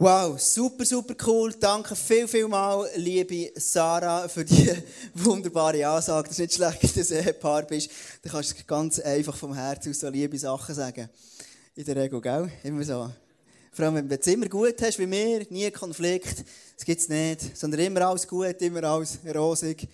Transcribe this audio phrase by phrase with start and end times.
[0.00, 1.52] Wow, super, super cool.
[1.58, 4.70] Danke viel, viel mal, liebe Sarah, für die
[5.14, 6.28] wunderbare Ansage.
[6.28, 7.90] Das ist nicht schlecht, dass du ein Paar bist.
[8.22, 11.08] Du kannst ganz einfach vom Herzen aus so liebe Sachen sagen.
[11.74, 12.48] In der Regel, gell?
[12.62, 13.10] Immer so.
[13.72, 16.44] Vor allem, wenn du es immer gut hast wie mir, nie Konflikt,
[16.76, 17.58] das gibt es nicht.
[17.58, 19.88] Sondern immer alles gut, immer alles rosig.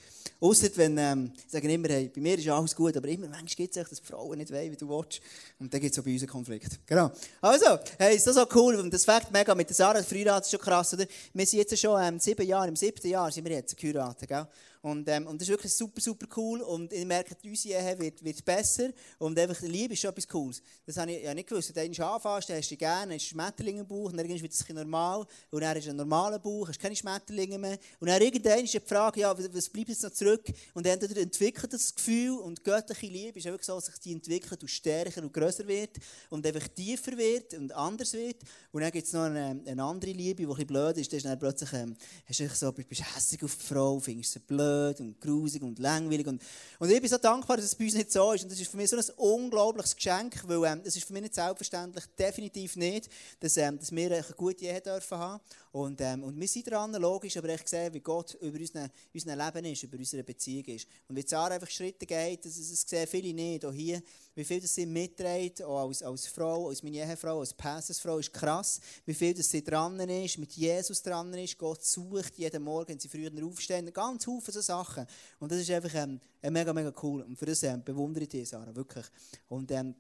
[0.45, 3.47] Ausser wenn, ähm, ich sage immer, hey, bei mir ist alles gut, aber immer manchmal
[3.47, 5.23] gibt es echt, dass die Frauen nicht wollen, wie du willst.
[5.59, 6.81] Und dann gibt es auch bei uns einen Konflikt.
[6.87, 7.11] Genau.
[7.41, 8.75] Also, hey, ist das so cool.
[8.75, 11.07] Und das Fakt mega mit der Sarah, der Freirat ist schon krass, oder?
[11.33, 14.47] Wir sind jetzt schon ähm, sieben Jahre, im siebten Jahr sind wir jetzt geheiratet, gell?
[14.85, 16.61] Und, ähm, und das ist wirklich super, super cool.
[16.61, 18.91] Und ich merke, unsere Ehe wird, wird besser.
[19.19, 20.63] Und einfach Liebe ist schon etwas Cooles.
[20.85, 21.75] Das habe ich ja nicht gewusst.
[21.75, 24.29] Wenn du anfängst, dann hast du gerne, dann hast du Schmetterlinge im Bauch, und dann
[24.29, 25.25] wird es normal.
[25.51, 27.79] Und dann hast du einen normalen Bauch, hast keine Schmetterlinge mehr.
[27.99, 30.45] Und dann irgendwann ist die Frage, ja, was bleibt jetzt noch zurück?
[30.75, 34.61] Und dann entwickelt das Gefühl und göttliche Liebe ist einfach so, dass sich die entwickelt
[34.61, 35.97] und stärker und grösser wird
[36.29, 38.37] und einfach tiefer wird und anders wird.
[38.71, 41.11] Und dann gibt es noch eine, eine, andere Liebe, die ein bisschen blöd ist.
[41.11, 44.41] Dann ist dann plötzlich, ähm, hast du so, bist hässlich auf die Frau, findest sie
[44.41, 46.27] blöd blöd und grusig und langweilig.
[46.27, 46.43] Und,
[46.79, 48.45] und ich bin so dankbar, dass es bei uns nicht so ist.
[48.45, 51.35] Und das ist für mich so ein unglaubliches Geschenk, weil ähm, ist für mich nicht
[51.35, 53.09] selbstverständlich, definitiv nicht,
[53.41, 55.41] dass, ähm, dass wir eine gute Ehe dürfen haben.
[55.73, 59.65] Und, ähm, und wir sind dran, logisch, aber ich sehe, wie Gott über unser, Leben
[59.65, 60.87] ist, über unsere Beziehung ist.
[61.09, 63.65] Und wie Sarah einfach Schritte geht, das, das sehen viele nicht.
[63.65, 64.03] Auch hier,
[64.35, 68.81] wie viel sie mitträgt, auch als, als Frau, als meine Ehefrau, als Passersfrau, ist krass.
[69.07, 73.09] Wie viel sie dran ist, mit Jesus dran ist, Gott sucht jeden Morgen, wenn sie
[73.09, 73.93] früher aufstehen.
[73.93, 75.07] Ganz viele so Sachen.
[75.39, 77.23] Und das ist einfach ähm, mega, mega cool.
[77.23, 79.07] Und für das ähm, bewundere ich dich, Sarah, wirklich.
[79.49, 79.95] Und ähm,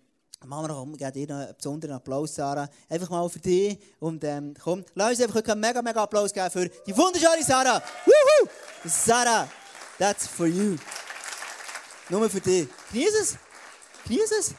[0.46, 2.68] Machen wir dir noch einen besonderen Applaus, Sarah.
[2.88, 3.78] Einfach mal für dich.
[3.98, 7.82] Und ähm, komm, lass uns einfach einen mega, mega Applaus geben für die wunderschöne Sarah.
[8.04, 8.48] Woohoo!
[8.84, 9.48] Sarah,
[9.98, 10.76] that's for you.
[12.10, 12.68] Nur für dich.
[12.92, 13.38] Genieß es.
[14.08, 14.54] Es.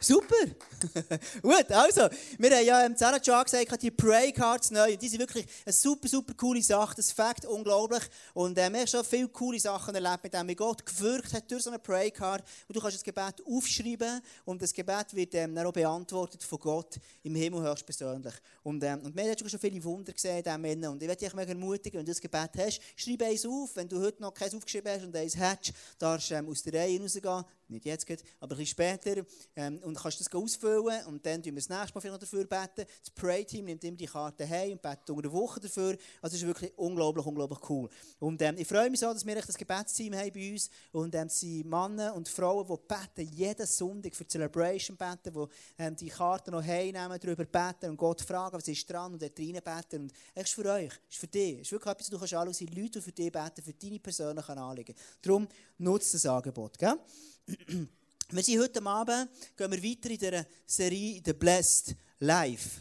[0.00, 0.56] Super!
[1.42, 2.08] Gut, also,
[2.38, 4.96] wir haben ja im Sarah schon gesagt, die Pray Cards neu.
[4.96, 6.94] Die sind wirklich eine super, super coole Sache.
[6.96, 8.02] Das Fakt unglaublich.
[8.32, 11.62] Und äh, wir haben schon viele coole Sachen erlebt, mit denen Gott gewirkt hat durch
[11.62, 12.42] so eine Pray Card.
[12.68, 16.58] Und du kannst das Gebet aufschreiben und das Gebet wird ähm, dann auch beantwortet von
[16.58, 18.34] Gott im Himmel höchstpersönlich.
[18.62, 21.50] Und, ähm, und wir haben schon viele Wunder gesehen in Und ich werde dich mega
[21.50, 23.76] ermutigen, wenn du das Gebet hast, schreib eins auf.
[23.76, 26.74] Wenn du heute noch keins aufgeschrieben hast und eins hast, darfst du ähm, aus der
[26.74, 28.06] Reihe rausgehen nicht jetzt,
[28.40, 29.22] aber ein bisschen später,
[29.56, 32.86] ähm, und kannst das ausfüllen und dann tun wir das nächste Mal vielleicht dafür beten.
[33.00, 35.96] Das Pray-Team nimmt immer die Karte heim und betet unter der Woche dafür.
[36.20, 37.88] Also es ist wirklich unglaublich, unglaublich cool.
[38.18, 41.26] Und ähm, ich freue mich so, dass wir das Gebetsteam haben bei uns und ähm,
[41.26, 45.96] es sind Männer und Frauen, die beten, jeden Sonntag für die Celebration beten, die ähm,
[45.96, 49.60] die Karte noch heimnehmen, darüber beten und Gott fragen, was ist dran und dort rein
[49.64, 50.02] beten.
[50.02, 52.34] Und es ist für euch, es ist für dich, es ist wirklich etwas, du kannst
[52.34, 54.94] alle sein, Leute, die für dich beten, für deine persönlichen Anliegen.
[55.22, 55.48] Darum
[55.78, 56.98] nutzt das Angebot, gell?
[58.30, 62.80] Wir sind heute Abend, gehen wir weiter in der Serie The Blessed Life.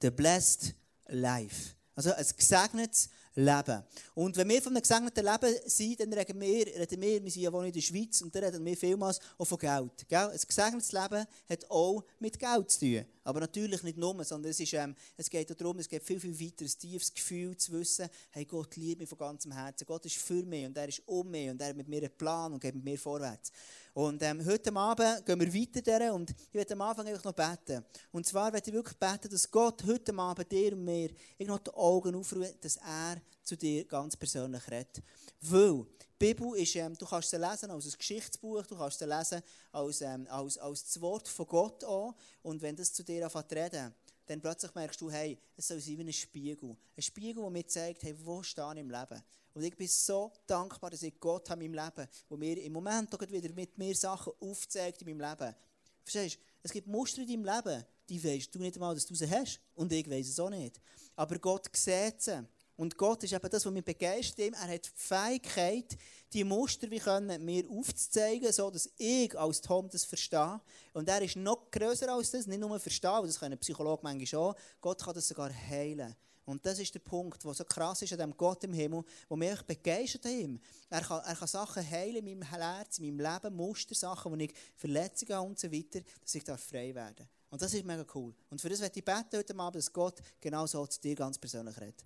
[0.00, 0.74] The Blessed
[1.08, 1.74] Life.
[1.96, 3.82] Also ein gesegnetes Leben.
[4.14, 7.42] Und wenn wir von einem gesegneten Leben sind, dann reden wir, reden wir, wir sind
[7.42, 10.08] ja wohl in der Schweiz, und dann reden wir vielmals auch von Geld.
[10.08, 10.30] Gell?
[10.30, 13.04] Ein gesegnetes Leben hat auch mit Geld zu tun.
[13.24, 16.38] Aber natürlich nicht nur, sondern es, ist, ähm, es geht darum, es geht viel, viel
[16.38, 20.16] weiter, ein tiefes Gefühl zu wissen, hey, Gott liebt mich von ganzem Herzen, Gott ist
[20.16, 22.60] für mich und er ist um mich und er hat mit mir einen Plan und
[22.60, 23.50] geht mit mir vorwärts.
[23.94, 27.84] Und ähm, heute Abend gehen wir weiter und ich werde am Anfang noch beten.
[28.10, 31.70] Und zwar werde ich wirklich beten, dass Gott heute Abend dir und mir noch die
[31.70, 35.00] Augen aufruft, dass er zu dir ganz persönlich redet.
[35.40, 35.86] Weil
[36.20, 39.42] die Bibel ist, ähm, du kannst sie lesen als ein Geschichtsbuch, du kannst sie lesen
[39.70, 42.14] als, ähm, als, als das Wort von Gott an.
[42.42, 43.94] Und wenn das zu dir anfängt zu reden,
[44.26, 46.76] dann plötzlich merkst du, hey, es soll sein wie ein Spiegel.
[46.96, 49.22] Ein Spiegel, der mir zeigt, hey, wo stehe ich im Leben?
[49.54, 52.72] Und ich bin so dankbar, dass ich Gott habe in meinem Leben, wo mir im
[52.72, 55.54] Moment auch wieder mit mir Sachen aufzeigt in meinem Leben.
[56.02, 56.40] Verstehst du?
[56.62, 59.60] Es gibt Muster in deinem Leben, die weißt du nicht einmal, dass du sie hast.
[59.74, 60.80] Und ich weiß es auch nicht.
[61.14, 62.44] Aber Gott sieht sie.
[62.76, 64.52] Und Gott ist eben das, was mich begeistert.
[64.54, 65.96] Er hat die Fähigkeit,
[66.32, 70.60] die Muster wie können, mir aufzuzeigen, so dass ich als Tom das verstehe.
[70.92, 74.56] Und er ist noch größer als das, nicht nur verstehen, das können Psychologen manchmal auch.
[74.80, 76.16] Gott kann das sogar heilen.
[76.46, 79.36] Und das ist der Punkt, der so krass ist an dem Gott im Himmel, wo
[79.36, 80.60] mich begeistert hat.
[80.90, 84.36] Er kann, er kann Sachen heilen in meinem Herz, in meinem Leben, Muster, Sachen, wo
[84.36, 87.28] ich Verletzungen habe und so weiter, dass ich da frei werden darf.
[87.48, 88.34] Und das ist mega cool.
[88.50, 91.38] Und für das werde ich beten heute Abend, dass Gott genau so zu dir ganz
[91.38, 92.04] persönlich redet.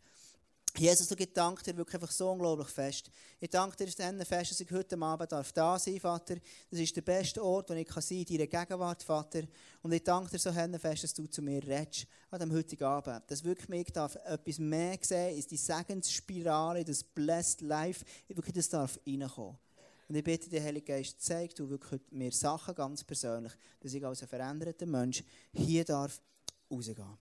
[0.77, 3.11] Jesus, ich danke dir wirklich einfach so unglaublich fest.
[3.41, 6.37] Ich danke dir dann fest, dass ich heute Abend darf da sein Vater.
[6.71, 9.43] Das ist der beste Ort, wo ich kann sein kann, deine Gegenwart, Vater.
[9.83, 13.23] Und ich danke dir so fest, dass du zu mir redest an diesem heutigen Abend.
[13.29, 18.55] Dass wirklich mich darf etwas mehr sehen, ist die Segensspirale, das Blessed Life, ich wirklich
[18.55, 19.59] das darf reinkommen.
[20.09, 24.05] Und ich bitte dich, Heilige Geist, zeig du wirklich mir Sachen ganz persönlich, dass ich
[24.05, 25.23] als ein veränderter Mensch
[25.53, 26.21] hier darf
[26.71, 27.19] rausgehen.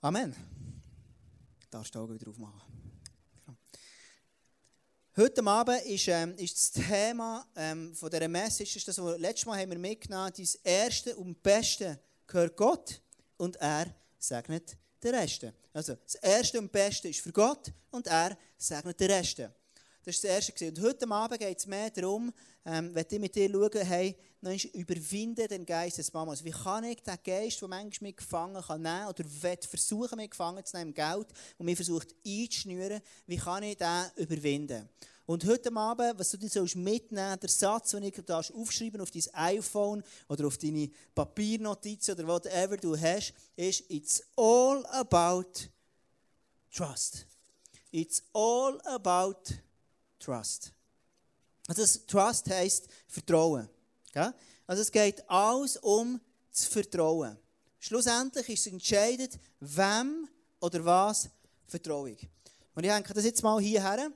[0.00, 0.71] Amen.
[1.72, 2.60] Darfst die Augen wieder aufmachen.
[3.46, 3.56] Genau.
[5.16, 9.46] Heute Abend ist, ähm, ist das Thema ähm, von dieser Message, ist das, was letztes
[9.46, 13.00] Mal haben wir mitgenommen, das Erste und Beste gehört Gott
[13.38, 13.86] und er
[14.18, 15.46] segnet den Rest.
[15.72, 19.38] Also das Erste und Beste ist für Gott und er segnet den Rest.
[19.38, 20.68] Das ist das Erste.
[20.68, 22.30] Und heute Abend geht es mehr darum,
[22.66, 24.14] ähm, wenn ich mit dir schaue, hey,
[24.74, 26.44] überwinde den Geist des Mamas.
[26.44, 29.24] Wie kann ich den Geist, der manchmal mich gefangen kann nehmen oder
[29.68, 31.28] versuchen, mich gefangen zu nehmen, Geld,
[31.58, 34.88] und mich versucht einzuschnüren, wie kann ich den überwinden?
[35.24, 39.10] Und heute Abend, was du dir sollst mitnehmen der Satz, den ich da aufschreiben auf
[39.10, 45.68] dein iPhone oder auf deine Papiernotizen oder whatever du hast, ist, it's all about
[46.74, 47.24] trust.
[47.92, 49.42] It's all about
[50.18, 50.72] trust.
[51.68, 53.68] Also Trust heisst Vertrauen.
[54.66, 56.20] Also es geht alles um
[56.50, 57.36] das Vertrauen.
[57.78, 60.28] Schlussendlich ist es entscheidend, wem
[60.60, 61.28] oder was
[61.66, 62.28] vertraue ich.
[62.74, 64.10] Und ich denke das jetzt mal hierher.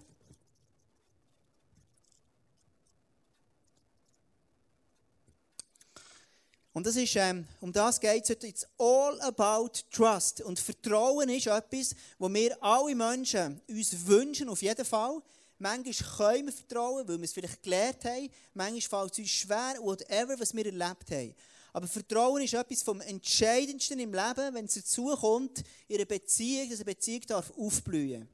[6.76, 8.48] Und das ist, ähm, um das geht es heute.
[8.48, 10.42] It's all about trust.
[10.42, 15.22] Und Vertrauen ist etwas, wo wir alle Menschen uns wünschen, auf jeden Fall.
[15.58, 18.28] Manchmal können wir vertrauen, weil wir es vielleicht gelernt haben.
[18.54, 21.34] Manchmal fällt es uns schwer, whatever, was wir erlebt haben.
[21.72, 26.70] Aber Vertrauen ist etwas vom Entscheidendsten im Leben, wenn es dazu kommt, in einer Beziehung,
[26.70, 28.28] dass eine Beziehung darf aufblühen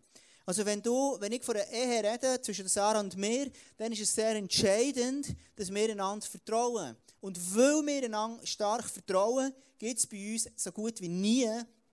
[0.47, 4.01] Also wenn, du, wenn ich von einer Ehe rede, zwischen Sarah und mir, dann ist
[4.01, 6.97] es sehr entscheidend, dass wir einander vertrauen.
[7.21, 11.49] Und weil wir einander stark vertrauen, gibt es bei uns so gut wie nie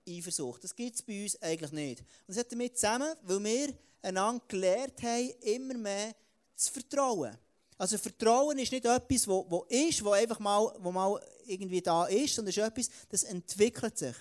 [0.07, 0.63] Eifersucht.
[0.63, 1.99] Das gibt es bei uns eigentlich nicht.
[2.01, 6.15] Und das hat damit zusammen, weil wir einander gelernt haben, immer mehr
[6.55, 7.37] zu vertrauen.
[7.77, 12.05] Also Vertrauen ist nicht etwas, wo, wo ist, wo einfach mal, wo mal irgendwie da
[12.05, 14.15] ist, sondern es ist etwas, das entwickelt sich.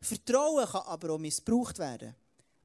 [0.00, 2.14] Vertrauen kann aber auch missbraucht werden.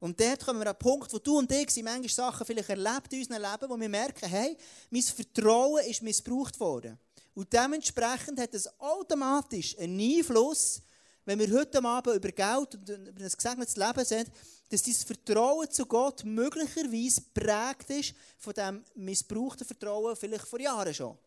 [0.00, 2.68] Und dort kommen wir an den Punkt, wo du und ich sind manchmal Sachen vielleicht
[2.68, 4.56] erlebt in unserem Leben, wo wir merken, hey,
[4.90, 6.98] mein Vertrauen ist missbraucht worden.
[7.34, 10.80] Und dementsprechend hat es automatisch einen Einfluss
[11.28, 14.30] wenn wir heute Abend über Geld und über ein gesegnetes Leben sind,
[14.70, 20.94] dass dieses Vertrauen zu Gott möglicherweise prägt ist von dem missbrauchten Vertrauen vielleicht vor Jahren
[20.94, 21.18] schon.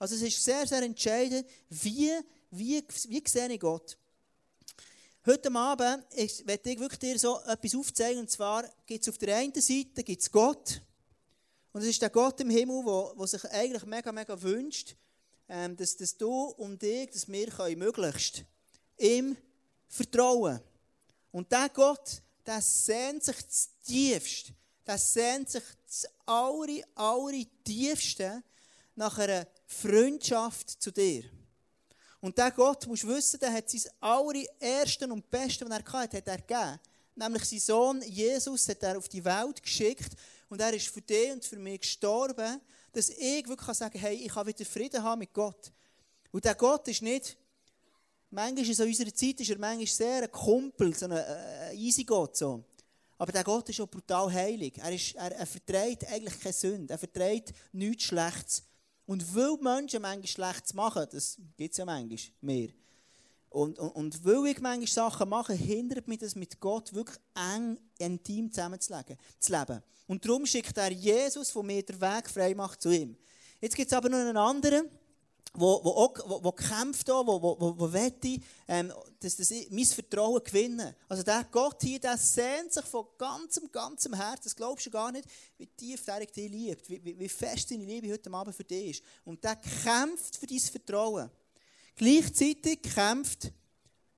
[0.00, 2.10] Also es ist sehr, sehr entscheidend, wie,
[2.50, 3.96] wie, wie sehe ich Gott.
[5.24, 6.04] Heute Abend
[6.44, 10.02] werde ich wirklich dir so etwas aufzeigen, und zwar gibt es auf der einen Seite
[10.02, 10.82] gibt's Gott,
[11.72, 12.82] und es ist der Gott im Himmel,
[13.16, 14.96] der sich eigentlich mega, mega wünscht,
[15.48, 18.46] ähm, dass, dass du und ich, dass wir können möglichst
[19.02, 19.36] ihm
[19.88, 20.60] vertrauen.
[21.30, 24.52] Und der Gott, der sehnt sich das Tiefste,
[24.86, 28.42] der sehnt sich das aller, aller Tiefste
[28.94, 31.24] nach einer Freundschaft zu dir.
[32.20, 36.16] Und der Gott, musst du wissen, der hat sein allerersten und Besten, was er hatte,
[36.18, 36.80] hat er gegeben.
[37.14, 40.12] Nämlich sein Sohn Jesus hat er auf die Welt geschickt
[40.48, 42.60] und er ist für dich und für mich gestorben,
[42.92, 45.72] dass ich wirklich sagen kann, hey, ich kann wieder Frieden haben mit Gott.
[46.30, 47.36] Und der Gott ist nicht
[48.34, 52.34] Manchmal in unserer Zeit ist er manchmal sehr ein Kumpel, so ein äh, easy Gott.
[52.34, 52.64] So.
[53.18, 54.78] Aber der Gott ist auch brutal heilig.
[54.78, 56.94] Er, ist, er, er verträgt eigentlich keine Sünde.
[56.94, 58.62] Er verträgt nichts Schlechtes.
[59.04, 62.70] Und weil Menschen manchmal Schlechtes machen, das gibt es ja manchmal mehr.
[63.50, 67.78] Und, und, und weil ich manchmal Sachen mache, hindert mich das mit Gott wirklich eng,
[67.98, 69.18] intim zusammenzulegen.
[69.38, 69.82] Zu leben.
[70.06, 73.14] Und darum schickt er Jesus, der mir den Weg frei macht, zu ihm.
[73.60, 74.88] Jetzt gibt es aber noch einen anderen
[75.54, 77.98] wo, wo, auch, wo, wo kämpft, auch, wo, wo, wo, wo
[78.68, 80.94] ähm, dass, dass ich mein Vertrauen gewinnen.
[81.08, 85.12] Also der Gott hier, der sehnt sich von ganzem, ganzem Herzen, das glaubst du gar
[85.12, 85.28] nicht,
[85.58, 88.98] wie tief der dich liebt, wie, wie, wie fest deine Liebe heute Abend für dich
[88.98, 89.04] ist.
[89.24, 91.30] Und der kämpft für dein Vertrauen.
[91.96, 93.52] Gleichzeitig kämpft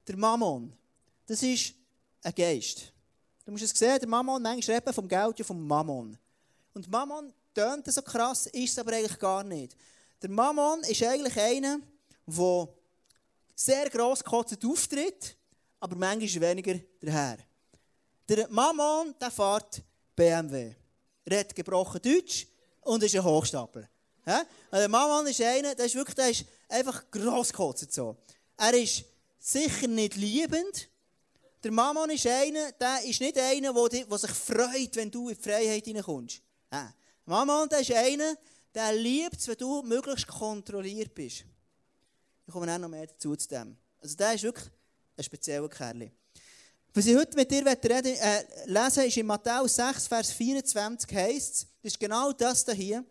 [0.07, 0.73] der Mammon.
[1.27, 1.75] Das ist
[2.23, 2.93] ein Geist.
[3.45, 6.17] Du musst es sehen, der Mammon, manchmal reden vom Geld ja vom Mammon.
[6.73, 9.77] Und Mammon tönt so krass, ist es aber eigentlich gar nicht.
[10.25, 11.81] Der Mammon ist eigentlich einer,
[12.27, 12.69] der
[13.55, 15.37] sehr grosskotzend auftritt,
[15.79, 17.39] aber manchmal weniger der Herr.
[18.27, 19.83] Der Mammon, der fährt
[20.17, 20.75] BMW.
[21.27, 22.47] Er hat gebrochen Deutsch
[22.81, 23.87] und ist ein Hochstapler.
[24.27, 24.43] Ja?
[24.73, 28.17] Der Mammon ist einer, der ist wirklich der ist einfach grosskotzend so.
[28.57, 29.05] Er ist
[29.39, 30.89] sicher nicht liebend.
[31.63, 35.43] Der Mammon ist einer, der ist nicht einer, der sich freut, wenn du in die
[35.43, 36.41] Freiheit hineinkommst.
[36.73, 36.95] Ja.
[37.27, 38.37] Mammon, ist einer,
[38.75, 41.45] der liebt es, wenn du möglichst kontrolliert bist.
[42.47, 43.77] Ich komme auch noch mehr dazu zu dem.
[44.01, 44.71] Also der ist wirklich
[45.17, 46.11] ein spezieller Kerl.
[46.93, 51.55] Was ich heute mit dir reden, äh, lesen ist in Matthäus 6, Vers 24 heißt
[51.55, 53.05] es, das ist genau das hier.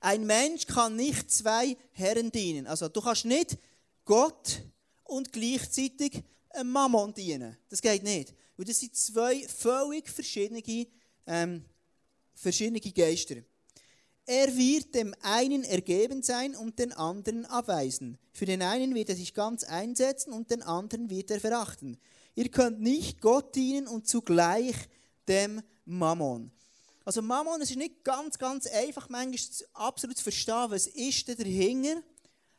[0.00, 2.66] Ein Mensch kann nicht zwei Herren dienen.
[2.66, 3.58] Also du kannst nicht
[4.04, 4.62] Gott
[5.04, 7.56] und gleichzeitig einem Mammon dienen.
[7.68, 8.34] Das geht nicht.
[8.56, 10.62] Weil das sind zwei völlig verschiedene,
[11.26, 11.64] ähm,
[12.34, 13.36] verschiedene Geister.
[14.28, 18.18] Er wird dem einen ergeben sein und den anderen abweisen.
[18.32, 21.96] Für den einen wird er sich ganz einsetzen und den anderen wird er verachten.
[22.34, 24.74] Ihr könnt nicht Gott dienen und zugleich
[25.28, 26.50] dem Mammon.
[27.04, 31.36] Also Mammon, es ist nicht ganz, ganz einfach, manchmal absolut zu verstehen, was ist denn
[31.36, 32.02] dahinter.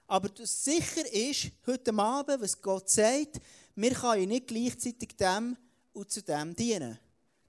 [0.07, 3.41] Aber sicher ist heute Abend, was Gott sagt,
[3.75, 5.57] wir können nicht gleichzeitig dem
[5.91, 6.97] und zu dem dienen.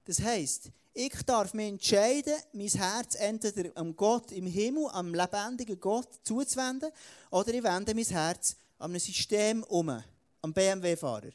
[0.09, 5.79] Das heisst, ich darf mich entscheiden, mein Herz entweder am Gott im Himmel, am lebendigen
[5.79, 6.89] Gott zuzuwenden,
[7.29, 10.01] oder ich wende mein Herz an einem System um,
[10.41, 11.29] am BMW-Fahrer.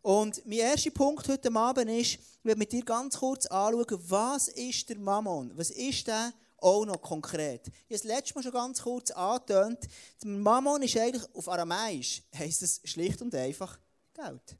[0.00, 4.46] Und mein erster Punkt heute Abend ist, ich werde mit dir ganz kurz anschauen, was
[4.46, 5.50] ist der Mammon?
[5.56, 7.66] Was ist der auch noch konkret?
[7.66, 9.88] Ich habe es letztes Mal schon ganz kurz angetönt.
[10.22, 13.76] Der Mammon ist eigentlich auf Aramäisch, heisst es schlicht und einfach
[14.14, 14.56] Geld.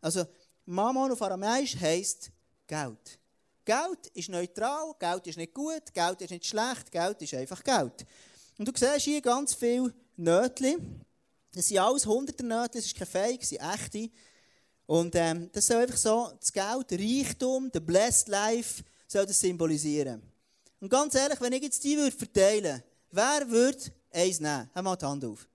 [0.00, 0.24] Also,
[0.66, 2.32] Mammon auf Aramäisch heisst
[2.66, 3.18] Geld.
[3.64, 8.04] Geld ist neutral, Geld ist nicht gut, Geld ist nicht schlecht, Geld ist einfach Geld.
[8.58, 11.00] Und du siehst hier ganz viele Nötchen.
[11.52, 14.10] Das sind alles hunderte Nötchen, das ist kein Fake, das sind echte.
[14.86, 19.40] Und ähm, das soll einfach so, das Geld, der Reichtum, der Blessed Life, soll das
[19.40, 20.22] symbolisieren.
[20.80, 22.82] Und ganz ehrlich, wenn ich jetzt die würde verteilen
[23.14, 23.78] wer würde
[24.10, 24.70] eins nehmen?
[24.74, 25.48] Haben mal die Hand auf.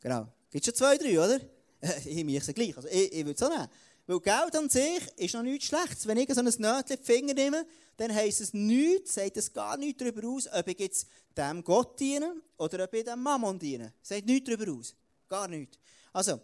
[0.00, 0.28] Genau.
[0.50, 1.40] Gibt schon zwei, drei, oder?
[2.04, 2.76] ich mich gleich.
[2.76, 3.68] Also ich, ich würde es auch nehmen.
[4.08, 6.06] Weil Geld an sich ist noch nichts Schlechtes.
[6.06, 7.66] Wenn ich so ein Nötchen in die Finger nehme,
[7.98, 12.00] dann heisst es nichts, sagt es gar nichts darüber aus, ob ich jetzt dem Gott
[12.00, 13.92] diene oder ob ich dem Mammon diene.
[14.00, 14.94] Sagt nichts darüber aus.
[15.28, 15.78] Gar nichts.
[16.10, 16.40] Also,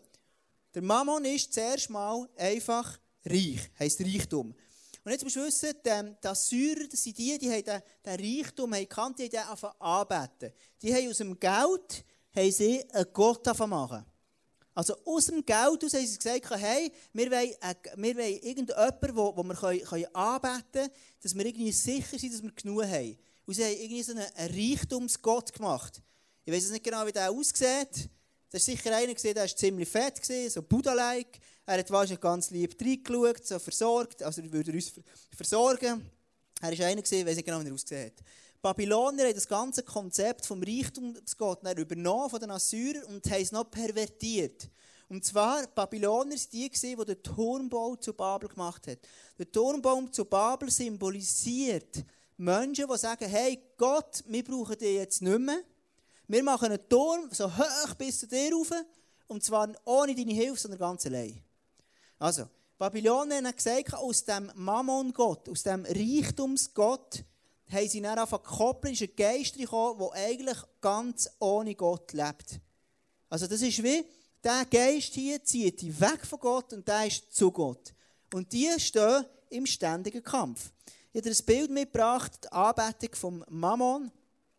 [0.75, 4.55] der Mammon ist zuerst mal einfach reich, heisst Reichtum.
[5.03, 8.75] Und jetzt musst du wissen, die Assyrer, das sind die, die haben den, den Reichtum
[8.75, 10.53] haben gekannt, die haben den anbeten.
[10.83, 12.05] Die haben aus dem Geld
[12.37, 14.05] haben sie einen Gott machen.
[14.75, 19.17] Also aus dem Geld aus haben sie gesagt, hey, wir wollen, äh, wir wollen irgendjemanden,
[19.17, 20.91] wo, wo wir können, können anbeten können,
[21.23, 23.17] dass wir irgendwie sicher sind, dass wir genug haben.
[23.47, 26.03] Und sie haben irgendwie so einen, einen Reichtumsgott gemacht.
[26.45, 28.11] Ich weiß nicht genau, wie der aussieht.
[28.51, 31.39] Da ist sicher einer gesehen, der war ziemlich fett, so Buddha-like.
[31.67, 34.93] Er hat wahrscheinlich ganz lieb reingeschaut, so versorgt, also er würde uns
[35.35, 36.11] versorgen.
[36.61, 38.13] Er ist einer gesehen, ich weiß nicht genau, wie er ausgesehen.
[38.65, 43.71] Babylonier haben das ganze Konzept vom Reichtumsgott übernommen von den Assyrern und haben es noch
[43.71, 44.71] pervertiert.
[45.11, 48.97] Und zwar, die Babylonier waren die, die den Turmbau zu Babel gemacht haben.
[49.39, 52.07] Der Turmbau zu Babel symbolisiert
[52.39, 55.61] Menschen, die sagen, hey Gott, wir brauchen dich jetzt nicht mehr.
[56.27, 58.71] Wir machen einen Turm so hoch bis zu dir rauf,
[59.27, 61.39] und zwar ohne deine Hilfe, sondern ganz allein.
[62.19, 67.25] Also, Babylonier haben gesagt, aus dem Mammon-Gott, aus dem Reichtumsgott,
[67.75, 72.61] haben sie dann zu koppeln, ist ein Geist gekommen, der eigentlich ganz ohne Gott lebt.
[73.29, 74.05] Also das ist wie,
[74.43, 77.93] der Geist hier zieht die weg von Gott und der ist zu Gott.
[78.33, 80.71] Und die stehen im ständigen Kampf.
[81.13, 84.11] Ich habe ein Bild mitgebracht, die Anbetung von Mammon,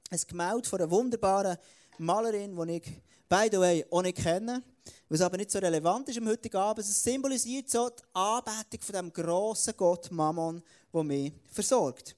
[0.09, 1.57] ein Gemälde von einer wunderbaren
[1.97, 4.63] Malerin, die ich, by the way, auch nicht kenne,
[5.09, 6.85] was aber nicht so relevant ist am heutigen Abend.
[6.85, 12.15] Es symbolisiert so die Anbetung von dem grossen Gott Mammon, der mich versorgt.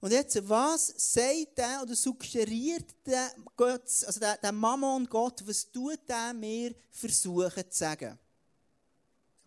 [0.00, 5.70] Und jetzt, was sagt der oder suggeriert der Gott, also der, der Mammon Gott, was
[5.70, 8.16] tut der mir versuchen zu sagen?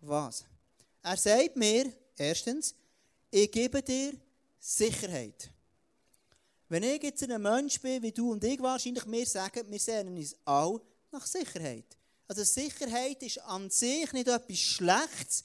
[0.00, 0.44] Was?
[1.02, 2.74] Er sagt mir, erstens,
[3.30, 4.12] ich gebe dir
[4.60, 5.50] Sicherheit.
[6.68, 10.16] Wenn ich jetzt ein Mensch bin, wie du und ich wahrscheinlich, wir sagen, wir sehnen
[10.16, 10.80] uns alle
[11.10, 11.84] nach Sicherheit.
[12.28, 15.44] Also Sicherheit ist an sich nicht etwas Schlechtes.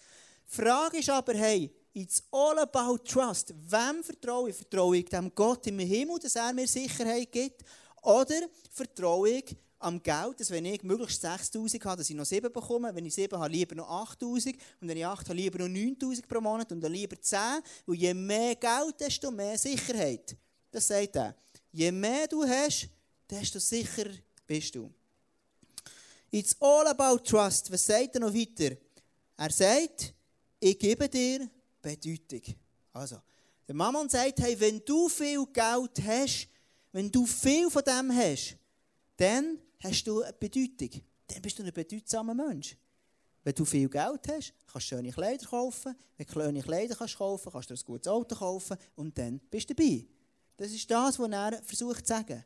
[0.49, 3.55] Die Frage ist aber, hey, It's all about trust.
[3.55, 4.55] Wem vertraue ich?
[4.55, 7.63] Vertraue ich dem Gott im Himmel, dass er mir Sicherheit gibt?
[8.03, 12.53] Oder vertraue ich am Geld, dass wenn ich möglichst 6000 habe, dass ich noch 7
[12.53, 12.93] bekomme.
[12.93, 14.55] Wenn ich 7 habe, lieber noch 8000.
[14.79, 16.71] Und wenn ich 8 habe, lieber noch 9000 pro Monat.
[16.71, 17.39] Und dann lieber 10.
[17.87, 20.37] Und je mehr Geld, desto mehr Sicherheit.
[20.69, 21.35] Das sagt er.
[21.71, 22.89] Je mehr du hast,
[23.27, 24.13] desto sicherer
[24.45, 24.93] bist du.
[26.29, 27.71] It's all about trust.
[27.71, 28.77] Was sagt er noch weiter?
[29.35, 30.13] Er sagt,
[30.59, 31.49] ich gebe dir
[31.81, 32.41] Bedeutung.
[32.93, 33.21] Also,
[33.67, 36.47] der Mammon sagt, hey, wenn du viel Geld hast,
[36.91, 38.57] wenn du viel von dem hast,
[39.17, 41.01] dann hast du eine Bedeutung.
[41.27, 42.77] Dann bist du ein bedeutsamer Mensch.
[43.43, 45.95] Wenn du viel Geld hast, kannst du schöne Kleider kaufen.
[46.17, 49.69] Wenn du schöne Kleider kannst kaufen kannst du ein gutes Auto kaufen und dann bist
[49.69, 50.05] du dabei.
[50.55, 52.43] Das ist das, was er versucht zu sagen.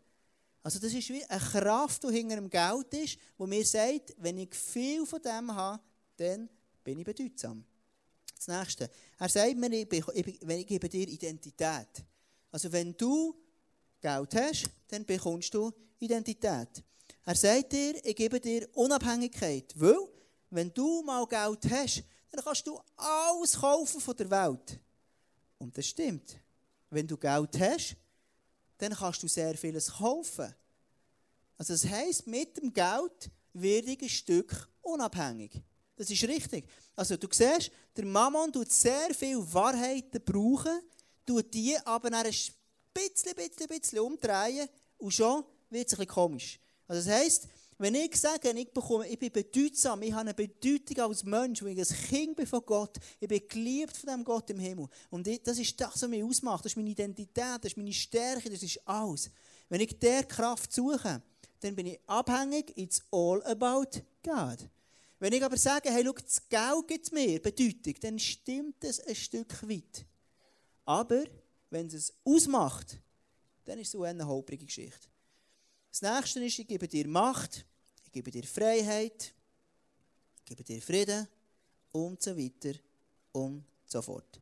[0.63, 4.37] Also das ist wie eine Kraft, die hinter dem Geld ist, wo mir sagt, wenn
[4.37, 5.81] ich viel von dem habe,
[6.17, 6.49] dann
[6.83, 7.63] bin ich bedeutsam.
[8.43, 8.89] Das Nächste.
[9.19, 12.03] Er sagt mir, ich, ich gebe dir Identität.
[12.49, 13.35] Also wenn du
[14.01, 16.83] Geld hast, dann bekommst du Identität.
[17.23, 20.07] Er sagt dir, ich gebe dir Unabhängigkeit, weil
[20.49, 24.79] wenn du mal Geld hast, dann kannst du alles kaufen von der Welt.
[25.59, 26.35] Und das stimmt.
[26.89, 27.95] Wenn du Geld hast,
[28.79, 30.51] dann kannst du sehr vieles kaufen.
[31.59, 35.61] Also das heisst, mit dem Geld werde ich ein Stück unabhängig.
[36.01, 36.65] Das ist richtig.
[36.95, 40.81] Also du siehst, der Mammon tut sehr viele Wahrheiten brauchen,
[41.23, 42.55] tut die aber ein bisschen,
[43.35, 44.67] bisschen, bisschen umdrehen
[44.97, 46.59] und schon wird es ein bisschen komisch.
[46.87, 50.97] Also das heisst, wenn ich sage, ich, bekomme, ich bin bedeutsam, ich habe eine Bedeutung
[51.01, 54.49] als Mensch, weil ich ein Kind bin von Gott, ich bin geliebt von dem Gott
[54.49, 54.87] im Himmel.
[55.11, 56.65] Und ich, das ist das, was mich ausmacht.
[56.65, 59.29] Das ist meine Identität, das ist meine Stärke, das ist alles.
[59.69, 61.21] Wenn ich der Kraft suche,
[61.59, 64.67] dann bin ich abhängig, it's all about God.
[65.21, 69.13] Wenn ich aber sage, hey, schau, das Geld gibt mir Bedeutung, dann stimmt es ein
[69.13, 70.03] Stück weit.
[70.83, 71.25] Aber
[71.69, 72.99] wenn es es ausmacht,
[73.65, 75.09] dann ist es so eine holprige Geschichte.
[75.91, 77.63] Das nächste ist, ich gebe dir Macht,
[78.03, 79.31] ich gebe dir Freiheit,
[80.39, 81.27] ich gebe dir Frieden
[81.91, 82.79] und so weiter
[83.31, 84.41] und so fort.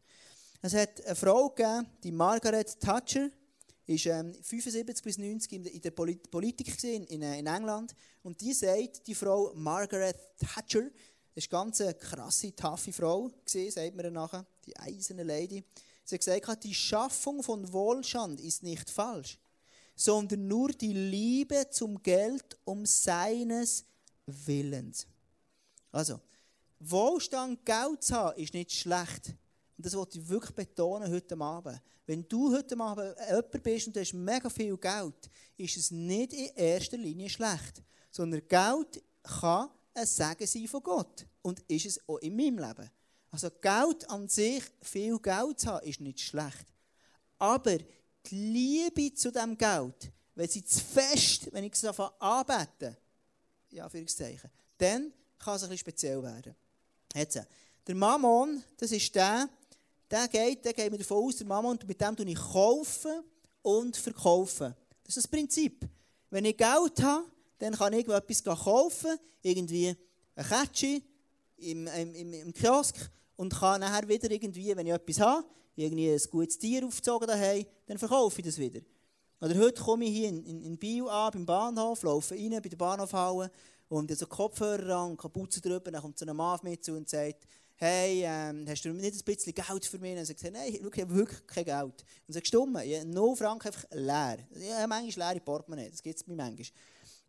[0.62, 3.30] Es hat eine Frau gegeben, die Margaret Thatcher,
[3.90, 7.96] ist ähm, 75 bis 90 in der, der Politik in, in, in, England.
[8.22, 10.84] Und die sagt, die Frau Margaret Thatcher,
[11.34, 15.64] das war eine ganz krasse, taffe Frau, gewesen, sagt man nachher, die eiserne Lady.
[16.04, 19.40] Sie hat gesagt, die Schaffung von Wohlstand ist nicht falsch,
[19.96, 23.86] sondern nur die Liebe zum Geld um seines
[24.28, 25.08] Willens.
[25.92, 26.20] Also,
[26.80, 29.34] Wohlstand, Geld zu haben, ist nicht schlecht.
[29.80, 31.82] Und das wollte ich wirklich betonen heute Abend.
[32.06, 36.34] Wenn du heute Abend jemand bist und du hast mega viel Geld, ist es nicht
[36.34, 37.82] in erster Linie schlecht.
[38.12, 41.26] Sondern Geld kann ein Segen sein von Gott.
[41.42, 42.92] Und ist es auch in meinem Leben.
[43.32, 46.66] Also Geld an sich, viel Geld zu haben, ist nicht schlecht.
[47.38, 52.98] Aber die Liebe zu dem Geld, wenn sie zu fest, wenn ich es anbete,
[53.70, 56.54] ja, Anführungszeichen, dann kann es ein bisschen speziell werden.
[57.16, 57.40] Jetzt,
[57.88, 59.48] der Mammon, das ist der,
[60.10, 63.24] der geht, der geht mir davon aus, der Mama, und mit dem tue ich kaufen
[63.62, 64.76] und verkaufen.
[65.04, 65.88] Das ist das Prinzip.
[66.30, 67.26] Wenn ich Geld habe,
[67.58, 69.96] dann kann ich etwas kaufen, irgendwie
[70.36, 71.04] ein Kätschi
[71.58, 72.96] im, im, im, Kiosk
[73.36, 75.46] und kann nachher wieder irgendwie, wenn ich etwas habe,
[75.76, 78.82] irgendwie ein gutes Tier aufgezogen daheim, dann verkaufe ich das wieder.
[79.42, 82.70] Oder heute komme ich hier in, in, in Bio an, beim Bahnhof, laufe rein bei
[82.70, 83.52] der Bahnhofhalle
[83.88, 87.46] und so Kopfhörer an, Kapuze drüber, dann kommt so ein Mann mich zu und sagt,
[87.80, 90.18] hey, ähm, hast du nicht ein bisschen Geld für mich?
[90.18, 92.06] Und sie gesagt, nein, ich habe wirklich kein Geld.
[92.28, 94.40] Und sie stumm, ja, 0 Franken einfach leer.
[94.76, 96.68] Habe manchmal leere Portemonnaie, das gibt es mir manchmal.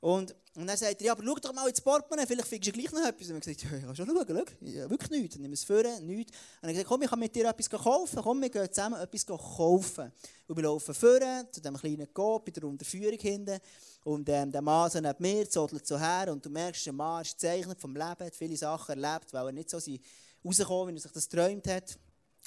[0.00, 2.80] Und, und dann sagt er, ja, aber schau doch mal ins Portemonnaie, vielleicht findest du
[2.80, 3.28] gleich noch etwas.
[3.30, 5.34] Und ich gesagt, ja, ich kann schon schauen, schau, ja, wirklich nichts.
[5.34, 6.32] Dann nimm es vor, nichts.
[6.62, 9.26] Und er gesagt, komm, ich kann mit dir etwas kaufen, komm, wir gehen zusammen etwas
[9.26, 10.10] kaufen.
[10.48, 11.20] Und wir laufen vor,
[11.52, 13.60] zu diesem kleinen Coop, bei der Unterführung hinten.
[14.02, 17.20] Und ähm, der Mann so neben mir zodelt so her und du merkst, der Mann
[17.20, 20.00] ist gezeichnet vom Leben, hat viele Sachen erlebt, weil er nicht so sein
[20.44, 21.98] rausgekommen, wie er sich das geträumt hat.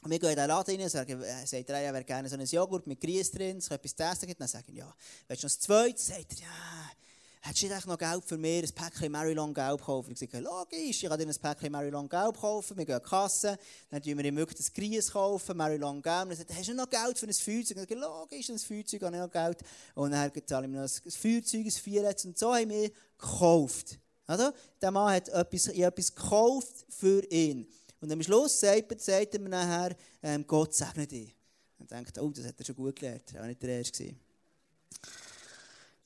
[0.03, 2.35] Und wir gehen in den Laden rein sagen, äh, sagt er, er wäre gerne so
[2.35, 4.33] ein Joghurt mit Grieß drin, es etwas zu essen.
[4.37, 4.93] Dann sagen ja,
[5.27, 6.01] willst du noch das Zweite?
[6.01, 6.91] Sagt er, ja,
[7.39, 10.11] hättest du nicht noch Geld für mich, ein Päckchen Marilon Gelb kaufen?
[10.11, 13.09] Ich sage, logisch, ich kann dir ein Päckchen Marilon Gelb kaufen, wir gehen in die
[13.09, 13.57] Kasse,
[13.89, 16.27] dann kaufen wir ihm wirklich das Grieß kaufen, Marilon Gelb.
[16.27, 17.77] Dann sagt er, hast du noch Geld für ein Feuerzeug?
[17.77, 19.59] Ich sage, logisch, ein Feuerzeug habe ich noch Geld.
[19.95, 22.25] Und dann zahle ich mir noch ein Feuerzeug, ein Viernetz.
[22.25, 23.99] Und so haben wir gekauft.
[24.25, 24.51] Also,
[24.81, 27.67] der Mann hat etwas, etwas gekauft für ihn.
[28.03, 31.33] Und am Schluss sagt, sagt er mir nachher, ähm, Gott segne dich.
[31.79, 33.33] Und denkt, oh, das hat er schon gut gelernt.
[33.33, 34.13] Er war nicht der Erste.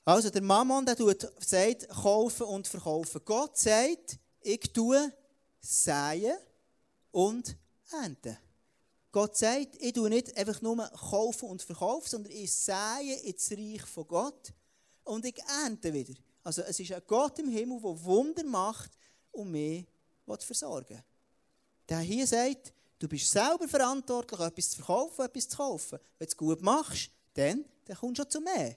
[0.06, 3.20] Also, der Mammon, der tut, sagt, kaufen und verkaufen.
[3.26, 5.12] Gott sagt, ich tue
[5.60, 6.38] säen
[7.10, 7.58] und
[7.92, 8.38] ernten.
[9.12, 13.82] Gott sagt, ich tue nicht einfach nur kaufen und verkaufen, sondern ich sähe ins Reich
[13.88, 14.54] von Gott
[15.04, 16.14] und ich ernte wieder.
[16.44, 18.92] Also es ist ein Gott im Himmel, der Wunder macht
[19.32, 19.88] und mich
[20.42, 21.04] versorgen will
[21.88, 26.00] der hier sagt, du bist selber verantwortlich, etwas zu verkaufen, etwas zu kaufen.
[26.18, 28.76] Wenn du es gut machst, dann, dann kommst du schon zu mehr.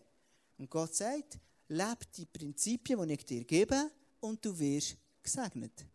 [0.58, 5.86] Und Gott sagt, lebe die Prinzipien, die ich dir gebe, und du wirst gesegnet.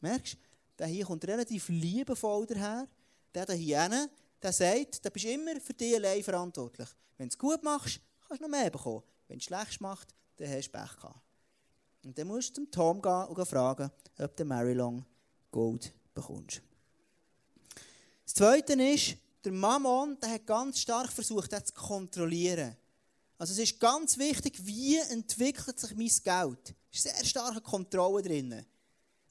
[0.00, 0.38] Merkst du?
[0.78, 2.88] Der hier kommt relativ liebevoll daher.
[3.34, 4.08] Der hier
[4.42, 6.88] der sagt, du bist immer für dich allein verantwortlich.
[7.16, 9.02] Wenn du es gut machst, kannst du noch mehr bekommen.
[9.28, 11.20] Wenn du es schlecht machst, dann hast du Pech gehabt.
[12.04, 15.04] Und dann musst du zum Tom gehen und fragen, ob der Marilong
[15.52, 16.62] Gold bekommst.
[18.24, 22.76] Das Zweite ist, der Mammon der hat ganz stark versucht, das zu kontrollieren.
[23.38, 26.74] Also es ist ganz wichtig, wie entwickelt sich mein Geld.
[26.92, 28.64] Es ist sehr starke Kontrolle drin.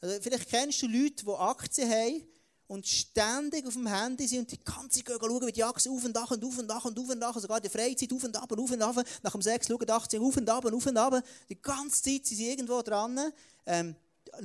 [0.01, 2.23] Also vielleicht kennst du Leute, die Aktien haben
[2.67, 6.03] und ständig auf dem Handy sind und die ganze Zeit schauen, wie die Aktien auf
[6.03, 8.23] und ab und auf und ab und auf und ab, sogar in der Freizeit auf
[8.23, 10.65] und ab und auf und ab, nach dem 6 schauen die Aktien auf und ab
[10.65, 11.23] und auf und ab.
[11.49, 13.19] Die ganze Zeit sind sie irgendwo dran.
[13.65, 13.95] Ähm,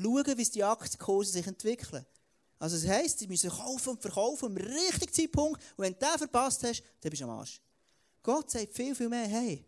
[0.00, 2.04] schauen, wie die Aktienkurse sich entwickeln.
[2.58, 5.62] Also das heisst, sie müssen kaufen und verkaufen am richtigen Zeitpunkt.
[5.76, 7.60] Und wenn du den verpasst hast, dann bist du am Arsch.
[8.22, 9.64] Gott sagt viel, viel mehr, hey,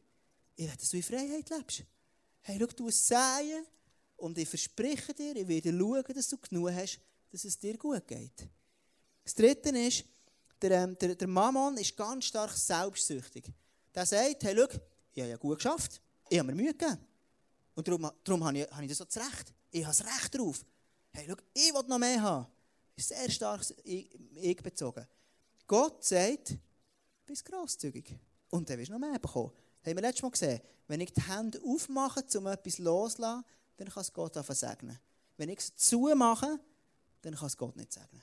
[0.56, 1.84] ich will, dass du in Freiheit lebst.
[2.40, 3.66] Hey, schau, du es säen
[4.16, 6.98] und ich verspreche dir, ich werde schauen, dass du genug hast,
[7.30, 8.48] dass es dir gut geht.
[9.22, 10.04] Das Dritte ist,
[10.60, 13.44] der, ähm, der, der Mammon ist ganz stark selbstsüchtig.
[13.94, 14.80] Der sagt, hey, schau,
[15.12, 16.98] ich habe ja gut geschafft, ich habe mir Mühe gegeben.
[17.74, 19.52] Und darum, darum habe, ich, habe ich das so zurecht.
[19.70, 20.64] Ich habe das Recht darauf.
[21.12, 22.46] Hey, schau, ich will noch mehr haben.
[23.00, 25.06] Sehr stark ich bezogen.
[25.66, 26.56] Gott sagt,
[27.24, 28.16] bist grosszügig.
[28.50, 29.52] Und dann wirst du noch mehr bekommen.
[29.84, 33.44] Haben wir letztes Mal gesehen, wenn ich die Hände aufmache, um etwas loszulassen,
[33.76, 34.98] dann kann es Gott segnen.
[35.36, 36.58] Wenn ich es zumache,
[37.22, 38.22] dann kann es Gott nicht segnen.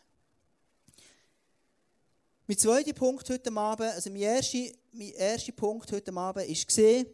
[2.48, 4.60] Mein zweiter Punkt heute Abend, also mein erster,
[4.92, 7.08] mein erster Punkt heute Abend ist gesehen,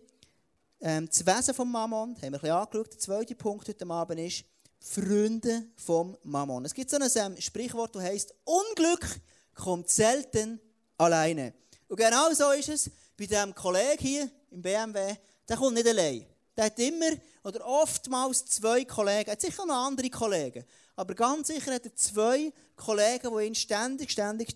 [0.82, 2.92] ähm, das Wesen vom Mammon, haben wir ein bisschen angeschaut.
[2.92, 4.44] Der zweite Punkt heute Abend ist
[4.82, 6.66] Freunde vom Mammon.
[6.66, 9.08] Es gibt so ein ähm, Sprichwort, das heißt Unglück
[9.54, 10.60] kommt selten
[10.98, 11.54] alleine.
[11.88, 15.16] Und genau so ist es bei diesem Kollegen hier im BMW.
[15.48, 16.26] Der kommt nicht allein.
[16.58, 17.12] Der hat immer
[17.44, 19.30] oder oftmals zwei Kollegen.
[19.30, 20.66] Er hat sicher noch andere Kollegen.
[20.96, 24.56] Aber ganz sicher hat er zwei Kollegen, die ihn ständig, ständig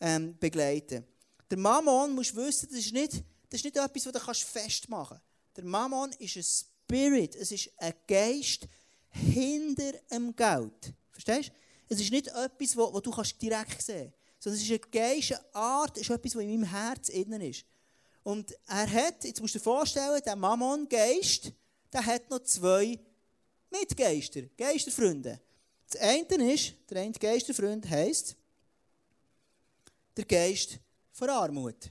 [0.00, 1.04] ähm, begleiten.
[1.50, 3.12] Der Mammon, musst wissen, das ist nicht,
[3.48, 5.56] das ist nicht etwas, das du festmachen kannst.
[5.56, 8.66] Der Mammon ist ein Spirit, es ist ein Geist
[9.10, 10.94] hinter dem Geld.
[11.10, 11.52] Verstehst du?
[11.88, 14.42] Es ist nicht etwas, das du direkt sehen kannst.
[14.42, 17.40] Sondern es ist eine Geist, eine Art, es ist etwas, das in meinem Herz innen
[17.42, 17.64] ist.
[18.22, 21.52] Und er hat, jetzt musst du dir vorstellen, der Mammon-Geist,
[21.92, 22.98] der hat noch zwei
[23.70, 25.40] Mitgeister, Geisterfreunde.
[25.90, 28.36] Das eine ist, der eine Geisterfreund heisst,
[30.16, 30.78] der Geist
[31.12, 31.90] von Armut.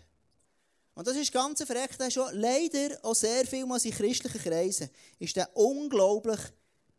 [0.95, 5.36] Und das ist ganz verreckt, schon leider auch sehr viel mal in christlichen Kreisen ist
[5.36, 6.39] der unglaublich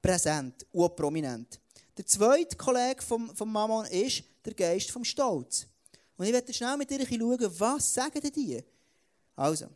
[0.01, 1.61] präsent und prominent.
[1.97, 5.67] Der zweite Kollege vom, vom Mammon ist der Geist vom Stolz.
[6.17, 8.63] Und ich werde schnell mit dir schauen, was sagen denn die?
[9.37, 9.69] Also,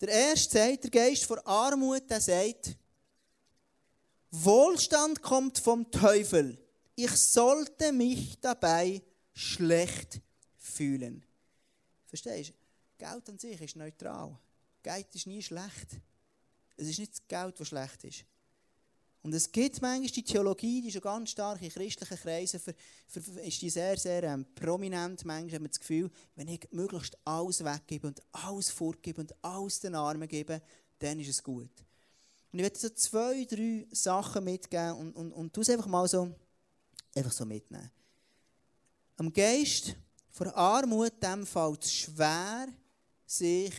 [0.00, 2.76] der erste sagt, der Geist von Armut, der sagt,
[4.30, 6.58] Wohlstand kommt vom Teufel.
[6.94, 10.20] Ich sollte mich dabei schlecht
[10.56, 11.24] fühlen.
[12.06, 12.54] Verstehst du?
[12.98, 14.36] Geld an sich ist neutral.
[14.82, 16.00] Geld ist nie schlecht.
[16.76, 18.24] Es ist nicht das Geld, das schlecht ist.
[19.22, 22.74] Und es gibt manchmal die Theologie, die schon ganz stark in christlichen Kreisen, für,
[23.06, 25.24] für, ist die sehr, sehr ähm, prominent.
[25.24, 29.80] Manchmal hat man das Gefühl, wenn ich möglichst alles weggebe und alles fortgebe und alles
[29.80, 30.62] den Armen gebe,
[30.98, 31.70] dann ist es gut.
[32.52, 36.08] Und ich werde so zwei, drei Sachen mitgeben und, und, und tu es einfach mal
[36.08, 36.32] so,
[37.14, 37.90] einfach so mitnehmen.
[39.16, 39.96] Am Geist
[40.30, 42.68] von Armut, dem fällt es schwer,
[43.26, 43.74] sich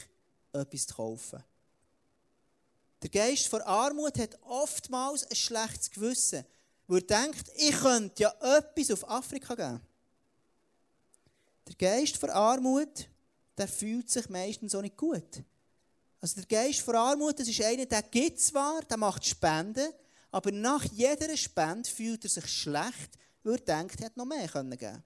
[0.52, 1.43] etwas zu kaufen.
[3.02, 6.44] Der Geist von Armut hat oftmals ein schlechtes Gewissen,
[6.88, 9.82] weil er denkt, ich könnte ja etwas auf Afrika geben.
[11.68, 13.08] Der Geist von Armut,
[13.58, 15.44] der fühlt sich meistens auch nicht gut.
[16.20, 19.94] Also der Geist von Armut, das ist einer, der gibt zwar, der macht Spenden,
[20.32, 24.48] aber nach jeder Spende fühlt er sich schlecht, weil er denkt, er hätte noch mehr
[24.48, 25.04] geben können.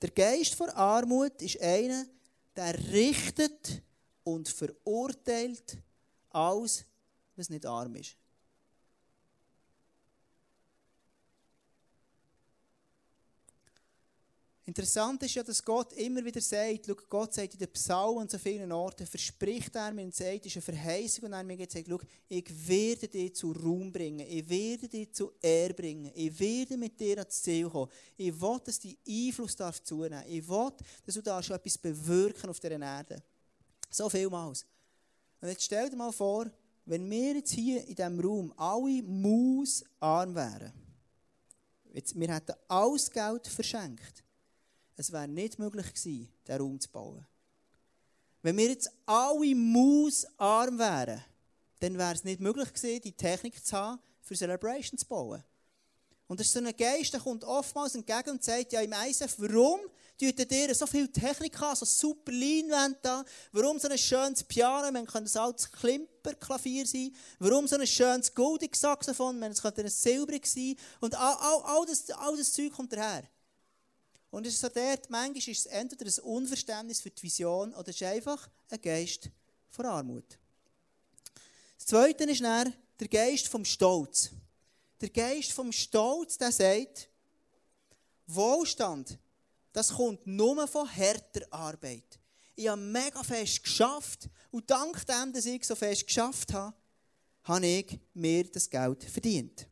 [0.00, 2.06] Der Geist von Armut ist einer,
[2.56, 3.82] der richtet
[4.24, 5.76] und verurteilt
[6.34, 6.84] alles,
[7.36, 8.16] was nicht arm ist.
[14.64, 18.30] Interessant ist ja, dass Gott immer wieder sagt, schau, Gott sagt in den Psalmen und
[18.30, 21.88] so vielen Orten, verspricht er mir und sagt, ist eine Verheißung und er mir sagt,
[21.88, 26.76] schau, ich werde dich zu Ruhm bringen, ich werde dich zu Ehre bringen, ich werde
[26.76, 30.70] mit dir ans Ziel kommen, ich will, dass dein Einfluss darf zunehmen, ich will,
[31.04, 33.20] dass du da schon etwas bewirken auf dieser Erde.
[33.90, 34.64] So vielmals.
[35.42, 36.46] Und jetzt stell dir mal vor,
[36.84, 40.72] wenn wir jetzt hier in diesem Raum alle mausarm wären,
[41.92, 44.24] jetzt, wir hätten alles Geld verschenkt,
[44.96, 47.26] es wäre nicht möglich gewesen, diesen Raum zu bauen.
[48.42, 51.24] Wenn wir jetzt alle mausarm wären,
[51.80, 55.42] dann wäre es nicht möglich gewesen, die Technik zu haben, für Celebration zu bauen.
[56.32, 59.34] Und das ist so ein Geist, der kommt oftmals entgegen und sagt, ja im ISF,
[59.36, 59.80] warum
[60.18, 64.90] tut ihr so viel Technik an, so super Leinwände da, warum so ein schönes Piano,
[64.90, 69.90] man könnte ein altes Klimperklavier sein, warum so ein schönes goldiges Saxophon, man könnte ein
[69.90, 73.24] silbrig sein und all, all, all, das, all das Zeug kommt daher.
[74.30, 77.90] Und es ist so dort, manchmal ist es entweder ein Unverständnis für die Vision oder
[77.90, 79.28] es ist einfach ein Geist
[79.68, 80.38] von Armut.
[81.76, 84.30] Das Zweite ist dann der Geist vom Stolz.
[85.02, 87.10] Der Geist vom Stolz, der sagt,
[88.28, 89.18] Wohlstand,
[89.72, 92.20] das kommt nur von härter Arbeit.
[92.54, 96.76] Ich habe mega fest geschafft und dank dem, dass ich so fest geschafft habe,
[97.42, 99.66] habe ich mir das Geld verdient.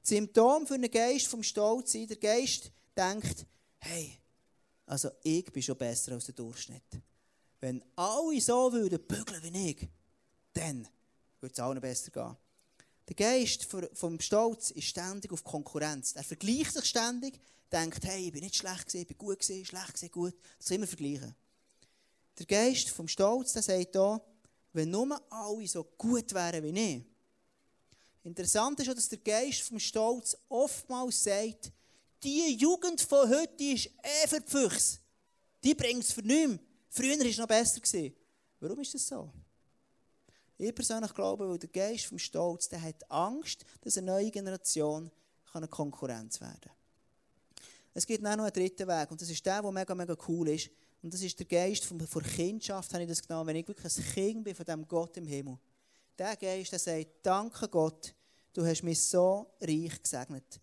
[0.00, 3.46] Das Symptom für einen Geist vom Stolz ist, der Geist denkt,
[3.78, 4.16] hey,
[4.86, 7.02] also ich bin schon besser als der Durchschnitt.
[7.58, 9.88] Wenn alle so würden bügeln wie ich,
[10.52, 10.86] dann
[11.40, 12.36] würde es allen besser gehen.
[13.08, 16.12] Der Geist vom Stolz ist ständig auf Konkurrenz.
[16.16, 17.38] Er vergleicht sich ständig,
[17.70, 20.34] denkt, hey, ich bin nicht schlecht gewesen, ich bin gut gewesen, schlecht gewesen, gut.
[20.58, 21.34] Das immer vergleichen.
[22.38, 24.20] Der Geist vom Stolz, der sagt hier,
[24.72, 27.04] wenn nur alle so gut wären wie ich.
[28.24, 31.70] Interessant ist auch, dass der Geist vom Stolz oftmals sagt,
[32.22, 34.98] die Jugend von heute ist eh für die Füchse.
[35.62, 36.62] Die bringt es für nichts.
[36.88, 37.80] Früher war es noch besser.
[38.58, 39.30] Warum ist das so?
[40.58, 45.10] Ich persönlich glaube, weil der Geist vom Stolz, der hat Angst, dass eine neue Generation
[45.52, 46.72] eine Konkurrenz werden kann.
[47.94, 50.70] Es gibt noch einen dritten Weg und das ist der, der mega, mega cool ist.
[51.02, 53.96] Und das ist der Geist von, von Kindschaft, habe ich das genommen, wenn ich wirklich
[53.96, 55.58] ein Kind bin von dem Gott im Himmel.
[56.18, 58.14] Der Geist, der sagt, danke Gott,
[58.52, 60.60] du hast mich so reich gesegnet.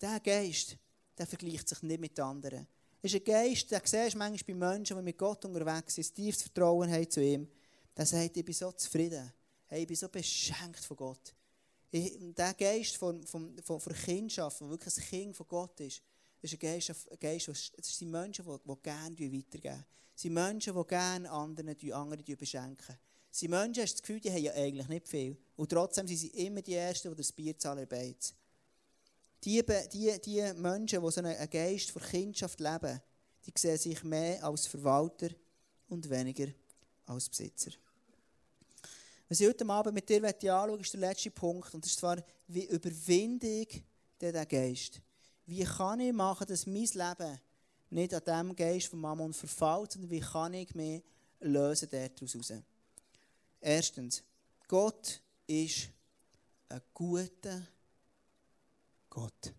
[0.00, 0.76] Der Geist,
[1.16, 2.66] der vergleicht sich nicht mit anderen.
[3.02, 6.42] Es ist ein Geist, den siehst manchmal bei Menschen, die mit Gott unterwegs sind, tiefes
[6.42, 7.48] Vertrauen haben zu ihm
[8.00, 9.30] der sagt, ich bin so zufrieden.
[9.66, 11.34] Hey, ich bin so beschenkt von Gott.
[11.90, 16.00] Ich, der Geist von, von, von, von Kindschaft, der wirklich ein Kind von Gott ist,
[16.40, 19.84] ist ein Geist, ein Geist das sind Menschen, die, die gerne weitergeben.
[20.14, 22.98] Das sind Menschen, die gerne anderen, die anderen beschenken.
[23.30, 25.36] Sind Menschen, hast das Gefühl, die haben ja eigentlich nicht viel.
[25.56, 27.86] Und trotzdem sind sie immer die Ersten, die das Bier zahlen
[29.44, 32.98] Die, die, die Menschen, die so einen Geist von Kindschaft leben,
[33.44, 35.28] die sehen sich mehr als Verwalter
[35.88, 36.46] und weniger
[37.04, 37.72] als Besitzer.
[39.30, 41.72] Was ich heute Abend mit dir anschauen ist der letzte Punkt.
[41.72, 42.16] Und das ist zwar,
[42.48, 43.84] wie überwinde ich
[44.20, 45.00] diesen Geist?
[45.46, 47.40] Wie kann ich machen, dass mein Leben
[47.90, 51.04] nicht an dem Geist von Mammon verfällt, sondern wie kann ich mich
[51.38, 52.52] lösen daraus raus?
[53.60, 54.24] Erstens,
[54.66, 55.90] Gott ist
[56.68, 57.62] ein guter
[59.08, 59.54] Gott.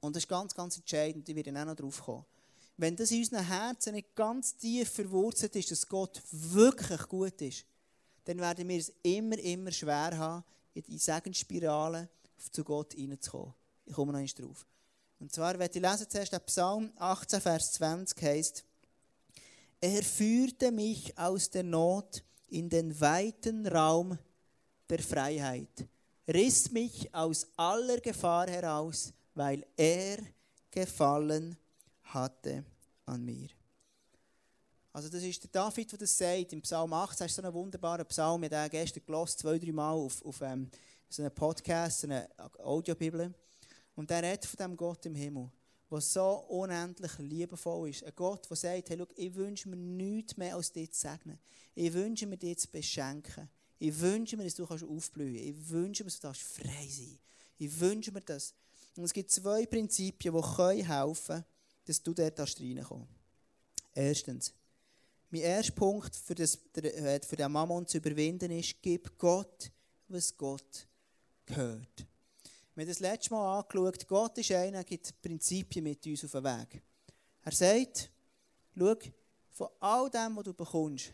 [0.00, 2.26] Und das ist ganz, ganz entscheidend, ich werde auch noch drauf kommen
[2.80, 7.64] wenn das in unseren Herzen nicht ganz tief verwurzelt ist, dass Gott wirklich gut ist,
[8.28, 12.10] dann werden wir es immer, immer schwer haben, in die Segensspirale
[12.52, 13.54] zu Gott hineinzukommen.
[13.86, 14.66] Ich komme noch einmal drauf.
[15.18, 18.64] Und zwar, wenn ich lesen zuerst den Psalm 18, Vers 20 heißt,
[19.80, 24.18] er führte mich aus der Not in den weiten Raum
[24.90, 25.86] der Freiheit,
[26.28, 30.18] riss mich aus aller Gefahr heraus, weil er
[30.70, 31.56] gefallen
[32.02, 32.62] hatte
[33.06, 33.48] an mir.
[34.92, 36.52] Also das ist der David, der das sagt.
[36.52, 38.42] Im Psalm 18 ist so ein wunderbarer Psalm.
[38.42, 40.70] Ich habe gestern gelesen, zwei, drei Mal auf, auf ähm,
[41.08, 43.32] so einem Podcast, so einer Audiobibel.
[43.94, 45.50] Und der redet von dem Gott im Himmel,
[45.90, 48.04] der so unendlich liebevoll ist.
[48.04, 51.38] Ein Gott, der sagt, hey, schau, ich wünsche mir nichts mehr als dich zu segnen.
[51.74, 53.48] Ich wünsche mir dich zu beschenken.
[53.78, 55.48] Ich wünsche mir, dass du aufblühen kannst.
[55.48, 57.18] Ich wünsche mir, dass du frei sein kannst.
[57.58, 58.54] Ich wünsche mir das.
[58.96, 61.44] Und es gibt zwei Prinzipien, die helfen können,
[61.84, 63.08] dass du dort reinkommst.
[63.94, 64.52] Erstens,
[65.30, 69.70] mein erster Punkt, für, das, äh, für den Mammon zu überwinden, ist, gib Gott,
[70.08, 70.86] was Gott
[71.44, 72.06] gehört.
[72.74, 76.30] Wir haben das letzte Mal angeschaut, Gott ist einer, der gibt Prinzipien mit uns auf
[76.30, 76.82] den Weg.
[77.42, 78.10] Er sagt,
[78.76, 78.94] schau,
[79.50, 81.12] von all dem, was du bekommst,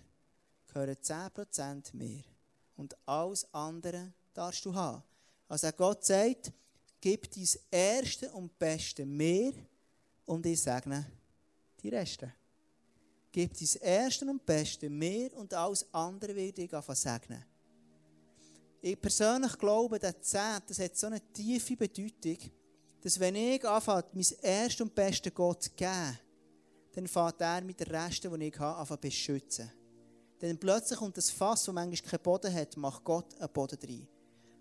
[0.66, 2.22] gehören 10% mehr.
[2.76, 5.02] Und alles andere darfst du haben.
[5.48, 6.52] Also Gott sagt,
[7.00, 9.52] gib dein Erste und Beste mehr
[10.26, 11.06] und ich segne
[11.80, 12.32] die Reste.
[13.34, 17.44] Gib das Erste und Beste mir und alles andere werde ich segnen.
[18.80, 22.38] Ich persönlich glaube, der Zehnt, das hat so eine tiefe Bedeutung,
[23.00, 26.16] dass wenn ich anfange, mein Erstes und Beste Gott zu geben,
[26.92, 29.68] dann fängt er mit den Resten, die ich habe, an beschützen.
[30.40, 34.08] Denn plötzlich kommt das Fass, das manchmal keinen Boden hat, macht Gott einen Boden rein.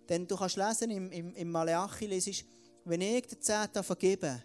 [0.09, 2.45] Denn du kannst lesen, im, im, im Malachi lesest,
[2.85, 4.41] wenn ich den Zehnt vergebe,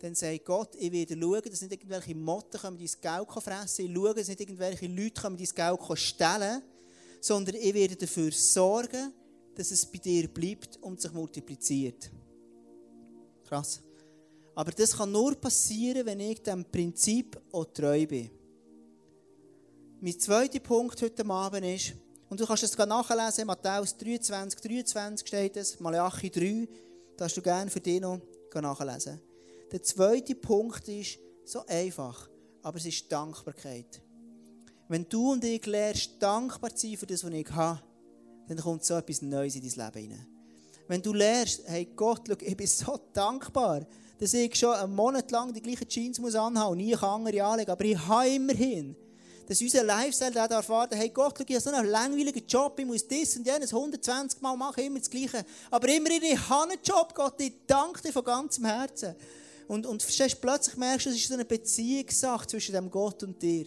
[0.00, 4.14] dann sagt Gott, ich werde schauen, dass nicht irgendwelche Motten dein Geld fressen Ich schaue,
[4.14, 6.62] dass nicht irgendwelche Leute dein Geld stellen
[7.20, 9.12] sondern ich werde dafür sorgen,
[9.54, 12.10] dass es bei dir bleibt und sich multipliziert.
[13.44, 13.80] Krass.
[14.54, 18.30] Aber das kann nur passieren, wenn ich dem Prinzip auch treu bin.
[20.00, 21.94] Mein zweiter Punkt heute Abend ist,
[22.28, 26.68] und du kannst es nachlesen, Matthäus 23, 23 steht es, Malachi 3,
[27.16, 28.20] da hast du gerne für dich noch
[28.54, 29.20] nachlesen.
[29.70, 32.28] Der zweite Punkt ist so einfach,
[32.62, 34.00] aber es ist Dankbarkeit.
[34.88, 37.82] Wenn du und ich lernst, dankbar zu sein für das, was ich habe,
[38.46, 40.26] dann kommt so etwas Neues in dein Leben hinein.
[40.86, 43.86] Wenn du lernst, hey Gott, schau, ich bin so dankbar,
[44.18, 47.70] dass ich schon einen Monat lang die gleichen Jeans muss anhaben und nie andere anlegen
[47.70, 48.96] aber ich habe immerhin.
[49.46, 52.86] dass unser Lifestyle da erfahren hey Gott, schau, ich habe so einen langweiligen Job, ich
[52.86, 55.44] muss das und jenes 120 Mal machen, immer das Gleiche.
[55.70, 59.14] Aber immer ich habe einen Job, Gott, ich danke dir von ganzem Herzen.
[59.68, 63.40] Und, und verstehst, plötzlich merkst du, es ist so eine Beziehungssache zwischen dem Gott und
[63.40, 63.66] dir.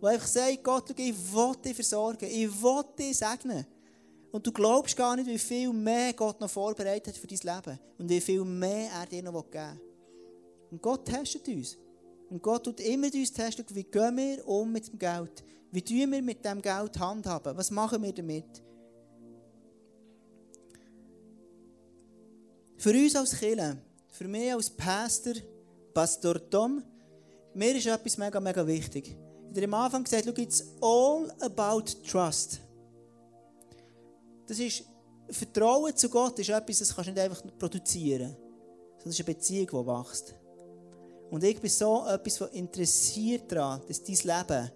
[0.00, 3.66] Wo einfach sagt, Gott, ich will dich versorgen, ich will dich segnen.
[4.32, 7.78] Und du glaubst gar nicht, wie viel mehr Gott noch vorbereitet hat für dein Leben.
[7.98, 9.90] Und wie viel mehr er dir noch geben will.
[10.70, 11.76] Und Gott testet uns.
[12.30, 15.44] Und Gott tut immer uns testen, wie gehen wir um mit dem Geld?
[15.72, 17.56] Wie tun wir mit dem Geld handhaben?
[17.56, 18.62] Was machen wir damit?
[22.78, 23.76] Für uns als Kirche,
[24.10, 25.34] für mich als Pastor,
[25.94, 26.82] Pastor Tom,
[27.54, 29.16] mir ist etwas mega, mega wichtig.
[29.52, 32.60] Ich habe am Anfang gesagt, look, it's all about trust.
[34.46, 34.84] Das ist,
[35.28, 38.36] Vertrauen zu Gott ist etwas, das kannst du nicht einfach produzieren.
[39.02, 40.34] Das ist eine Beziehung, die wächst.
[41.30, 44.70] Und ich bin so etwas interessiert daran, dass dein Leben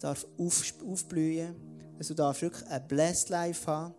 [0.00, 1.54] darf aufblühen
[1.98, 3.94] dass du darfst wirklich ein blessed Life haben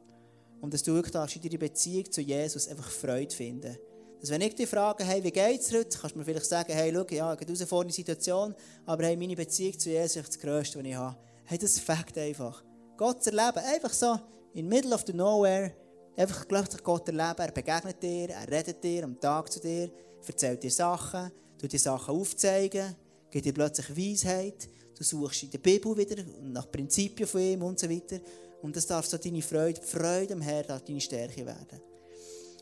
[0.61, 3.77] und dass du wirklich in deiner Beziehung zu Jesus einfach Freude finden.
[4.19, 6.91] Dass wenn ich dich frage, hey, wie geht's heute, kannst du mir vielleicht sagen, hey,
[6.93, 10.95] schau, ja, eine Situation, aber hey, meine Beziehung zu Jesus ist das Größte, was ich
[10.95, 11.17] habe.
[11.45, 12.63] Hey, das fängt einfach.
[12.97, 14.13] Gott zu erleben, einfach so,
[14.53, 15.73] in the middle of the nowhere,
[16.15, 19.91] einfach plötzlich Gott erleben, er begegnet dir, er redet dir am Tag zu dir,
[20.25, 22.95] erzählt dir Sachen, tut dir Sachen aufzeigen,
[23.29, 27.79] gibt dir plötzlich Weisheit, du suchst in der Bibel wieder nach Prinzipien von ihm und
[27.79, 28.19] so weiter.
[28.61, 31.81] Und das darf so deine Freude, Freude am Herrn, deine Stärke werden.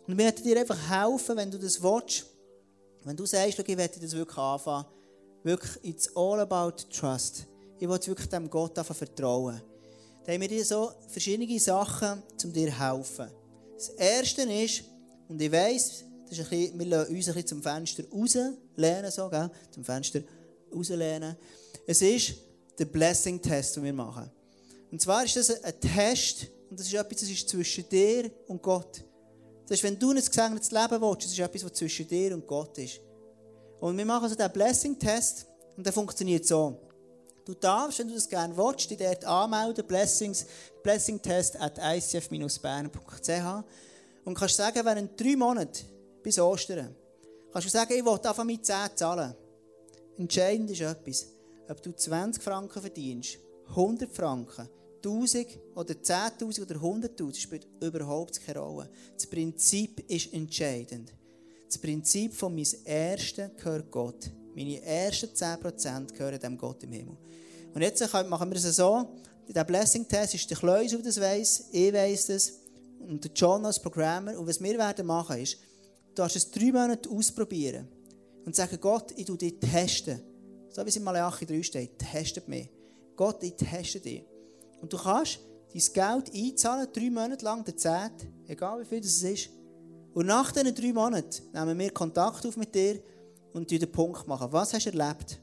[0.08, 2.26] Und wir werden dir einfach helfen, wenn du das willst,
[3.04, 4.86] wenn du sagst, ich werde das wirklich anfangen,
[5.44, 7.46] wirklich, it's all about trust.
[7.80, 9.62] Ich will wirklich dem Gott vertrauen.
[10.26, 13.28] Da haben wir dir so verschiedene Sachen, um dir zu helfen.
[13.76, 14.84] Das erste ist,
[15.28, 19.12] und ich weiss, das ist ein bisschen, wir lassen uns ein bisschen zum Fenster rauslehnen,
[19.12, 19.52] so, gell?
[19.72, 20.22] zum Fenster
[20.74, 21.36] rauslehnen.
[21.86, 22.36] Es ist
[22.80, 24.30] der Blessing Test, den wir machen.
[24.92, 28.62] Und zwar ist das ein Test, und das ist etwas, das ist zwischen dir und
[28.62, 29.04] Gott.
[29.68, 32.46] Das ist, wenn du ein gesegnetes Leben willst, das ist etwas, was zwischen dir und
[32.46, 33.00] Gott ist.
[33.80, 36.80] Und wir machen so diesen Blessing Test, und der funktioniert so.
[37.46, 40.46] Du darfst, wenn du das gerne willst, dich dort anmelden, Blessings,
[40.82, 43.64] blessingtest at icf-bern.ch
[44.24, 45.86] und kannst sagen, während drei Monaten
[46.22, 46.96] bis Ostern,
[47.52, 49.36] kannst du sagen, ich will einfach mit 10 zahlen.
[50.18, 51.28] Entscheidend ist etwas,
[51.68, 54.70] ob du 20 Franken verdienst, 100 Franken,
[55.04, 58.90] 1000 oder 10.000 oder 100.000, spielt überhaupt keine Rolle.
[59.16, 61.14] Das Prinzip ist entscheidend.
[61.68, 64.32] Das Prinzip von meinem Ersten gehört Gott.
[64.56, 67.18] Meine ersten 10% gehören dem Gott im Himmel.
[67.74, 69.16] Und jetzt machen wir es so,
[69.48, 72.54] der Blessing-Test ist der Kleus, der das weiss, ich weiss das,
[73.00, 74.38] und der John als Programmer.
[74.38, 75.58] Und was wir werden machen ist,
[76.10, 77.88] du darfst es drei Monate ausprobieren
[78.46, 80.22] und sagen, Gott, ich tue dich testen.
[80.70, 82.70] So wie es in Malachi 3 steht, testet mich.
[83.16, 84.24] Gott, ich teste dich.
[84.84, 85.40] Und du kannst
[85.74, 88.12] dein Geld einzahlen, drei Monate lang, der Zeit,
[88.48, 89.50] egal wie viel das ist.
[90.14, 93.02] Und nach diesen drei Monaten nehmen wir Kontakt auf mit dir
[93.54, 94.52] und den Punkt machen.
[94.52, 95.40] Was hast du erlebt?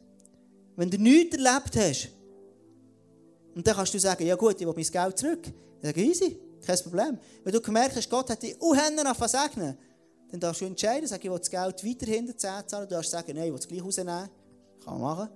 [0.77, 2.11] Wenn du nichts erlebt hast,
[3.55, 5.43] und dann kannst du sagen, ja gut, ich will mein Geld zurück.
[5.43, 7.19] Dann sage ich, easy, kein Problem.
[7.43, 9.75] Wenn du gemerkt hast, Gott hat dich unhändler auf segnen,
[10.31, 12.87] dann darfst du entscheiden, sag, ich will das Geld weiterhin 10 zahlen.
[12.87, 14.29] Du darfst sagen, nein, ich will es gleich rausnehmen.
[14.85, 15.31] Kann man machen.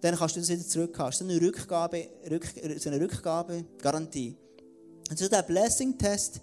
[0.00, 1.10] Dann kannst du das wieder zurückhaben.
[1.10, 2.46] Das ist eine Rückgabe, Rück,
[2.78, 4.36] so eine Rückgabegarantie.
[5.10, 6.40] Und so der Blessing-Test,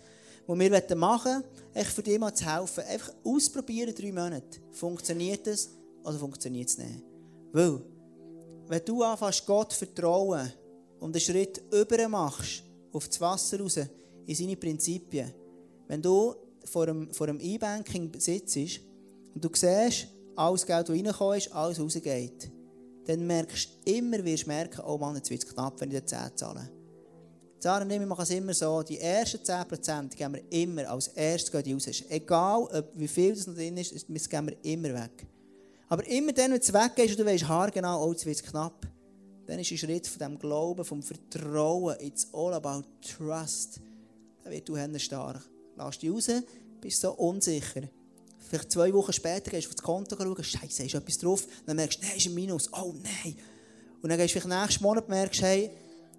[0.47, 2.83] den wir machen wollen, für dich mal zu helfen.
[2.83, 4.59] Einfach ausprobieren, drei Monate.
[4.71, 5.69] Funktioniert es
[6.03, 7.03] oder funktioniert es nicht?
[7.51, 7.81] Weil,
[8.67, 10.51] wenn du anfängst, Gott vertrauen
[10.99, 13.79] und einen Schritt über machst, auf das Wasser raus,
[14.25, 15.31] in seine Prinzipien,
[15.87, 18.57] wenn du vor einem, vor einem E-Banking sitzt
[19.33, 22.51] und du siehst, alles Geld, das reinkommt, alles rausgeht,
[23.05, 26.05] dann merkst du immer, wirst merken, oh Mann, jetzt wird es knapp, wenn ich die
[26.05, 26.69] 10 zahle.
[27.59, 31.07] Sarah und ich machen es immer so, die ersten 10% die geben wir immer als
[31.07, 32.03] erstes raus.
[32.09, 35.25] Egal, ob, wie viel das noch drin ist, das geben wir immer weg.
[35.87, 38.87] Aber immer dann, wenn es weggeht und du weißt haargenau, oh, jetzt wird es knapp,
[39.45, 43.79] dann ist ein Schritt von dem Glauben, vom Vertrauen, it's all about trust.
[44.43, 45.41] Dann wird du stark.
[45.75, 46.29] Lass dich raus,
[46.81, 47.83] bist so unsicher.
[48.47, 51.47] Vielleicht zwei Wochen später gehst du auf das Konto schauen, Scheiße, ist etwas drauf?
[51.65, 52.71] Dann merkst du, nein, ist ein Minus.
[52.73, 53.35] Oh nein.
[54.01, 55.71] Und dann gehst du vielleicht nächsten Monat merkst, hey,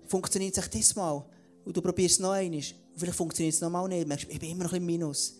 [0.06, 1.24] funktioniert es diesmal?
[1.64, 2.58] Und du probierst es noch einmal.
[2.58, 4.04] Und vielleicht funktioniert es noch mal nicht.
[4.04, 5.34] Du merkst, ich bin immer noch ein Minus.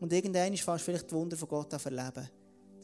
[0.00, 2.28] Und irgendwann fährst du vielleicht die Wunder von Gott an verleben.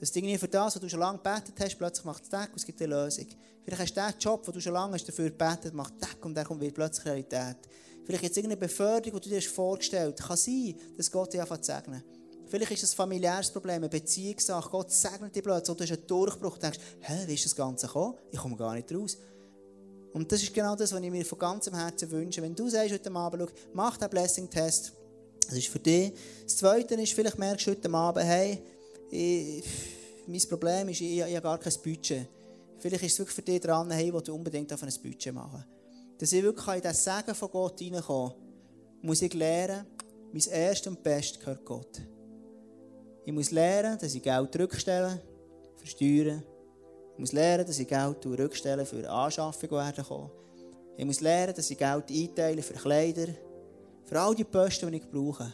[0.00, 2.48] Das Ding nicht für das, was du schon lange gebetet hast, plötzlich macht es Deck
[2.50, 3.26] und es gibt eine Lösung.
[3.64, 6.34] Vielleicht hast du den Job, den du schon lange hast, dafür gebetet, macht Deck und
[6.34, 7.56] der kommt wieder plötzlich Realität.
[8.04, 10.28] Vielleicht jetzt irgendeine Beförderung, die du dir vorgestellt hast.
[10.28, 12.02] Kann sein, dass Gott dich anfängt zu segnen.
[12.54, 14.70] Vielleicht ist es ein familiäres Problem, eine Beziehungssache.
[14.70, 17.56] Gott segnet dich plötzlich und du hast einen Durchbruch und denkst, hä, wie ist das
[17.56, 18.14] Ganze gekommen?
[18.30, 19.18] Ich komme gar nicht raus.
[20.12, 22.40] Und das ist genau das, was ich mir von ganzem Herzen wünsche.
[22.40, 24.92] Wenn du sagst heute Abend, schau, mach den Blessing-Test,
[25.48, 26.12] das ist für dich.
[26.44, 28.62] Das Zweite ist, vielleicht merkst du heute Abend, hey,
[29.10, 29.64] ich,
[30.28, 32.28] mein Problem ist, ich, ich habe gar kein Budget.
[32.78, 35.64] Vielleicht ist es wirklich für dich dran, hey, wo du unbedingt auf ein Budget machen
[36.18, 38.36] Dass ich wirklich in das Segen von Gott reinkomme,
[39.02, 39.86] muss ich lernen,
[40.32, 42.00] mein Erstes und Bestes gehört Gott.
[43.24, 45.20] Ich muss lernen, dass ich Geld zurückstelle
[45.76, 46.42] für Steuern.
[47.14, 50.30] Ich muss lernen, dass ich Geld rückstelle für Anschaffung werden kommen.
[50.96, 53.28] Ich muss lernen, dass ich Geld einteile für Kleider,
[54.04, 55.52] für all die Posten, die ich brauche.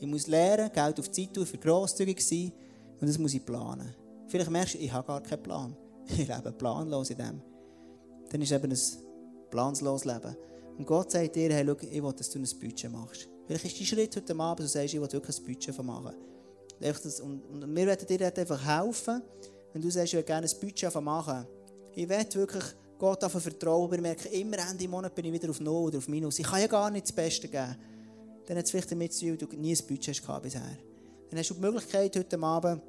[0.00, 2.52] Ich muss lernen, Geld auf die Zeit tun, für grosszügig sein
[3.00, 3.94] und das muss ich planen.
[4.26, 5.76] Vielleicht merkst du, ich habe gar keinen Plan.
[6.06, 7.40] Ich lebe planlos in dem.
[8.28, 8.78] Dann ist eben ein
[9.50, 10.36] planloses Leben.
[10.76, 13.28] Und Gott sagt dir, hey, schau, ich will, dass du ein Budget machst.
[13.46, 16.14] Vielleicht ist dein Schritt heute Abend, du sagst, ich will wirklich ein Budget machen.
[16.80, 19.22] Und, wir werden dir einfach helfen,
[19.72, 21.46] wenn du sagst, ich will gerne ein Budget machen.
[21.94, 22.64] Ich will wirklich
[22.98, 25.98] Gott dafür vertrauen, aber ich merke, immer Ende Monat bin ich wieder auf Null oder
[25.98, 26.38] auf Minus.
[26.38, 27.76] Ich kann ja gar nicht das Beste geben.
[28.46, 30.62] Dann hat es vielleicht damit zu tun, du nie ein Budget hast bisher.
[31.30, 32.82] Dann hast du die Möglichkeit, heute Abend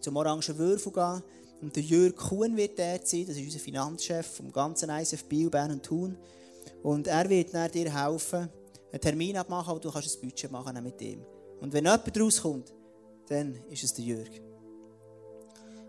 [0.00, 1.22] zum Orangen Würfel zu gehen.
[1.62, 5.48] Und der Jörg Kuhn wird dort sein, das ist unser Finanzchef vom ganzen ISF Bio,
[5.48, 6.16] Bern und Thun.
[6.82, 8.48] Und er wird dir helfen,
[8.92, 11.24] einen Termin abmachen, aber du kannst ein Budget machen mit ihm.
[11.60, 12.72] Und wenn jemand rauskommt,
[13.28, 14.30] dann ist es der Jörg.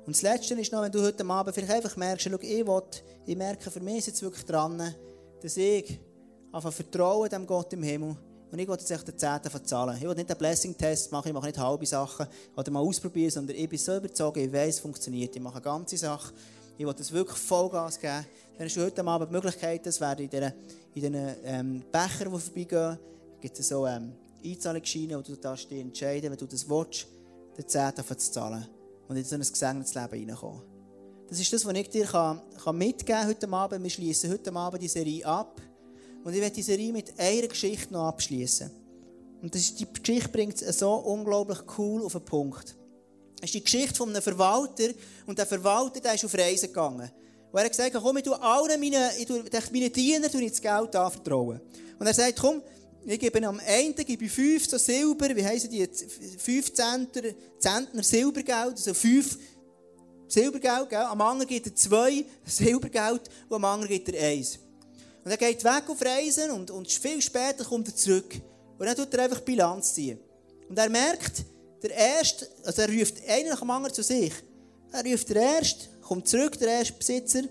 [0.05, 2.81] Und das Letzte ist noch, wenn du heute Abend vielleicht einfach merkst, schau, ich, will,
[3.25, 4.95] ich merke, für mich ist jetzt wirklich dran,
[5.41, 5.99] dass ich
[6.51, 8.15] einfach vertraue dem Gott im Himmel
[8.49, 9.97] und ich will jetzt echt den Zehnten zahlen.
[9.97, 13.57] Ich will nicht einen Blessing-Test machen, ich mache nicht halbe Sachen oder mal ausprobieren, sondern
[13.57, 15.35] ich bin so überzeugt, ich weiß, es funktioniert.
[15.35, 16.33] Ich mache eine ganze Sache.
[16.77, 18.25] Ich will das wirklich Vollgas geben.
[18.57, 20.53] Dann hast du heute Abend die Möglichkeit, das wäre in diesen, in
[20.93, 22.97] diesen ähm, Bechern, die vorbeigehen,
[23.41, 24.13] gibt es so ähm,
[24.45, 27.07] Einzahlungsscheine, wo du da entscheiden, wenn du das willst,
[27.57, 28.67] den Zehnten zu zahlen
[29.07, 30.61] und in so ein gesegnetes Leben reinkommen.
[31.29, 33.83] Das ist das, was ich dir kann, kann mitgeben kann heute Abend.
[33.83, 35.61] Wir schließen heute Abend die Serie ab.
[36.23, 38.69] Und ich werde die Serie mit einer Geschichte noch abschließen.
[39.41, 42.75] Und das ist, die Geschichte bringt es so unglaublich cool auf den Punkt.
[43.39, 44.89] Es ist die Geschichte von einem Verwalter.
[45.25, 47.11] Und der Verwalter der ist auf Reisen gegangen.
[47.51, 50.51] Und er hat gesagt, komm, ich tue allen meinen, ich tue, meinen Dienern tue ich
[50.51, 51.59] das Geld anvertrauen.
[51.99, 52.61] Und er sagt, komm,
[53.05, 55.87] ich gebe am Ende gebe ich fünf so Silber, wie heißen die,
[56.37, 59.37] fünf Zentner, Zentner Silbergeld, also fünf
[60.27, 60.99] Silbergeld, gell?
[60.99, 64.59] am anderen gibt er zwei Silbergeld und am anderen gibt er eins.
[65.23, 68.35] Und er geht weg auf Reisen und, und viel später kommt er zurück.
[68.77, 70.19] Und dann tut er einfach Bilanz ziehen.
[70.69, 71.43] Und er merkt,
[71.81, 74.33] der Erste, also er ruft einen nach dem anderen zu sich.
[74.91, 77.43] Er ruft der Erste, kommt zurück, der erste Besitzer,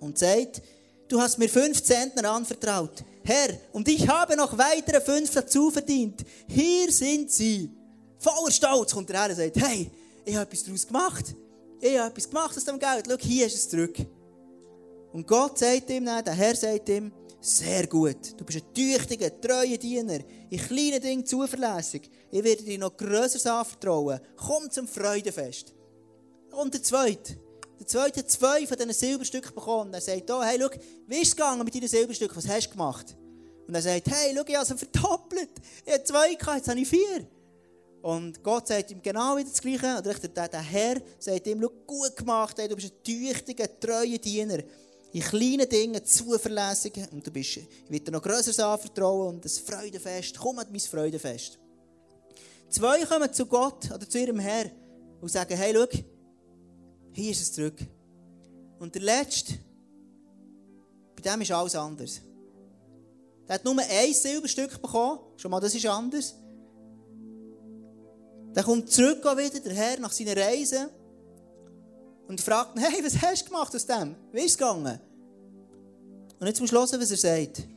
[0.00, 0.62] und sagt,
[1.08, 3.04] du hast mir fünf Zentner anvertraut.
[3.24, 6.22] Herr, und ich habe noch weitere fünf dazu verdient.
[6.48, 7.70] Hier sind sie.
[8.18, 9.90] Voller Stolz kommt er her und sagt, hey,
[10.24, 11.36] ich habe etwas daraus gemacht.
[11.80, 13.06] Ich habe etwas gemacht aus dem Geld.
[13.08, 13.96] Schau, hier ist es zurück.
[15.12, 18.38] Und Gott sagt ihm dann, der Herr sagt ihm, sehr gut.
[18.38, 20.20] Du bist ein tüchtiger, treuer Diener.
[20.48, 22.08] In kleinen Dingen zuverlässig.
[22.30, 24.20] Ich werde dir noch Größeres anvertrauen.
[24.36, 25.74] Komm zum Freudenfest.
[26.52, 27.36] Und der Zweite.
[27.82, 29.92] Der Zweite zwei von diesen Silberstücken bekommen.
[29.92, 30.70] Er sagt, oh, hey, schau,
[31.08, 32.36] wie ist es gegangen mit deinen Silberstücken?
[32.36, 33.16] Was hast du gemacht?
[33.66, 35.50] Und er sagt, hey, schau, ich habe sie verdoppelt.
[35.84, 37.26] Ich habe zwei gehabt, jetzt habe ich vier.
[38.02, 39.98] Und Gott sagt ihm genau wieder das Gleiche.
[39.98, 44.18] Oder der, der Herr sagt ihm, schau, gut gemacht, hey, du bist ein tüchtiger, treuer
[44.18, 44.58] Diener.
[45.12, 46.92] In kleinen Dingen zuverlässig.
[47.10, 50.38] Und du bist, ich will dir noch Größeres anvertrauen und ein Freudenfest.
[50.38, 51.58] Komm an mein Freudenfest.
[52.70, 54.70] Zwei kommen zu Gott oder zu ihrem Herr
[55.20, 55.98] und sagen, hey, schau,
[57.12, 57.78] hier ist es zurück.
[58.78, 59.54] Und der Letzte,
[61.14, 62.20] bei dem ist alles anders.
[63.46, 65.20] Der hat nur ein Silberstück bekommen.
[65.36, 66.34] Schon mal, das ist anders.
[68.54, 70.90] Der kommt zurück wieder, der Herr, nach seiner Reise.
[72.28, 74.16] Und fragt ihn, hey, was hast du gemacht aus dem?
[74.32, 74.98] Wie ist es gegangen?
[76.38, 77.68] Und jetzt musst du hören, was er sagt.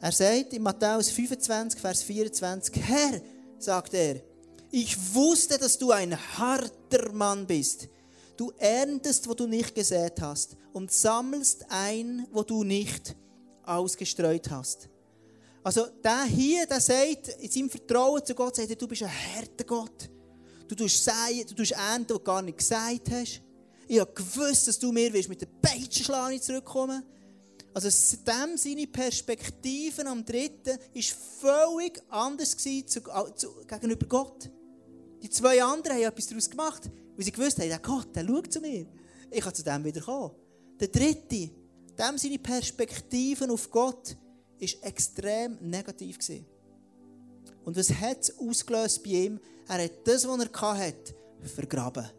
[0.00, 3.20] Er sagt in Matthäus 25, Vers 24, Herr,
[3.58, 4.20] sagt er,
[4.70, 7.88] ich wusste, dass du ein harter Mann bist
[8.36, 13.14] Du erntest, wo du nicht gesät hast und sammelst ein, wo du nicht
[13.62, 14.88] ausgestreut hast.
[15.62, 19.08] Also der hier, der sagt, in seinem Vertrauen zu Gott, sagt er, du bist ein
[19.08, 20.10] harter Gott.
[20.68, 23.40] Du tust säen, du tust ernten, was du gar nicht gesagt hast.
[23.86, 27.02] Ich habe gewusst, dass du mir willst, mit der Peitschenschlage zurückkommen
[27.72, 27.88] Also
[28.26, 33.02] dem seine Perspektiven am Dritten ist völlig anders zu, zu,
[33.66, 34.50] gegenüber Gott.
[35.22, 36.90] Die zwei anderen haben etwas daraus gemacht.
[37.16, 38.86] Weil sie gewusst haben, der Gott, der schaut zu mir.
[39.30, 40.32] Ich kann zu dem wieder kommen.
[40.80, 41.50] Der dritte,
[41.98, 44.16] dem seine Perspektiven auf Gott,
[44.58, 46.46] ist extrem negativ gewesen.
[47.64, 49.40] Und was hat es ausgelöst bei ihm?
[49.68, 52.10] Er hat das, was er hatte, vergraben.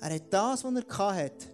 [0.00, 1.46] Er hat das, was er hatte,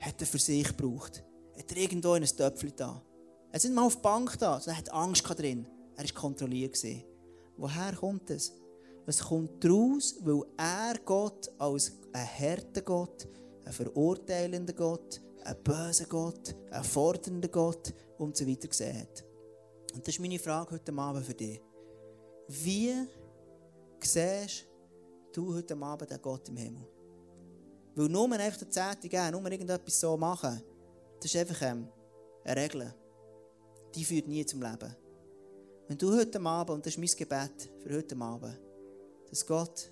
[0.00, 1.22] hat er für sich gebraucht.
[1.56, 3.02] hat er irgendwo in ein Töpfchen da.
[3.52, 5.66] Er ist mal auf die Bank da, sondern er hat Angst drin.
[5.96, 6.78] Er war kontrolliert.
[7.56, 8.52] Woher kommt es?
[9.10, 13.26] Es kommt daraus, weil er Gott als ein harter Gott,
[13.64, 19.24] ein verurteilender Gott, ein böser Gott, ein fordernder Gott und so weiter gesehen hat.
[19.94, 21.60] Und das ist meine Frage heute Abend für dich.
[22.46, 22.94] Wie
[24.00, 24.68] siehst
[25.32, 26.86] du heute Abend den Gott im Himmel?
[27.96, 30.62] Weil nur einfach der Zehnte geben, nur irgendetwas so machen,
[31.20, 31.88] das ist einfach ähm,
[32.44, 32.94] eine Regel.
[33.92, 34.94] Die führt nie zum Leben.
[35.88, 38.69] Wenn du heute Abend, und das ist mein Gebet für heute Abend,
[39.30, 39.90] dass Gott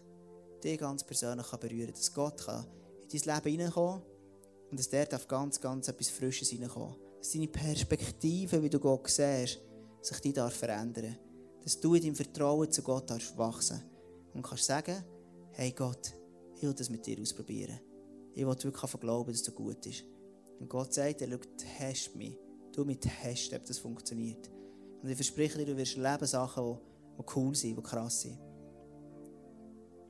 [0.62, 2.66] dich ganz persönlich berühren kann, dass Gott kann
[3.00, 4.02] in dein Leben hineinkommen
[4.70, 6.96] und dass dort auf ganz, ganz etwas Frisches hineinkommen.
[7.18, 9.60] Dass deine Perspektive, wie du Gott siehst,
[10.02, 11.16] sich die darf verändern.
[11.62, 13.82] Dass du in deinem Vertrauen zu Gott darfst wachsen
[14.34, 15.02] und kannst sagen,
[15.52, 16.12] hey Gott,
[16.54, 17.80] ich will das mit dir ausprobieren.
[18.34, 20.04] Ich will wirklich davon glauben, dass du gut bist.
[20.60, 22.36] Und Gott sagt, er schaut, hast mich.
[22.72, 24.50] Du mit hast, ob das funktioniert.
[25.02, 26.78] Und ich verspreche dir, du wirst erleben Sachen,
[27.18, 28.38] die cool sind, die krass sind.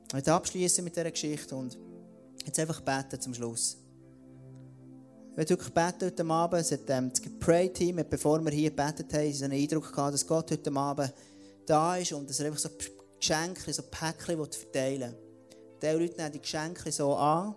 [0.09, 1.77] Ich möchte abschließen mit dieser Geschichte und
[2.43, 3.77] jetzt einfach beten zum Schluss.
[5.29, 6.61] Ich möchte wirklich beten heute Abend.
[6.61, 10.25] Es hat ähm, das Pray-Team, bevor wir hier gebetet haben, so einen Eindruck gehabt, dass
[10.25, 11.13] Gott heute Abend
[11.67, 12.69] da ist und dass er einfach so
[13.19, 15.17] Geschenke, so Päckchen verteilen will.
[15.79, 17.53] Die Leute nehmen die Geschenke so an.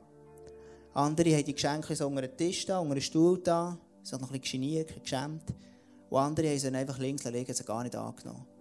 [0.92, 3.78] Andere haben die Geschenke so unter den Tisch da, unter den Stuhl da.
[4.02, 5.44] Sind noch ein bisschen geniert, geschämt.
[6.10, 8.51] Und andere haben sie einfach links liegen, sie gar nicht angenommen.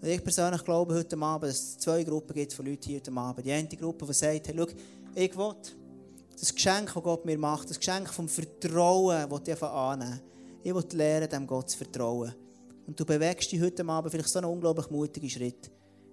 [0.00, 3.12] Und ich persönlich glaube heute Abend, dass es zwei Gruppen gibt von Leuten hier heute
[3.12, 3.46] Abend.
[3.46, 4.66] Die eine Gruppe, die sagt, hey, schau,
[5.14, 5.54] ich will
[6.38, 10.20] das Geschenk, das Gott mir macht, das Geschenk vom Vertrauen, das ich annehmen
[10.62, 12.34] Ich will lernen, dem Gott zu vertrauen.
[12.86, 15.70] Und du bewegst dich heute Abend vielleicht so einen unglaublich mutigen Schritt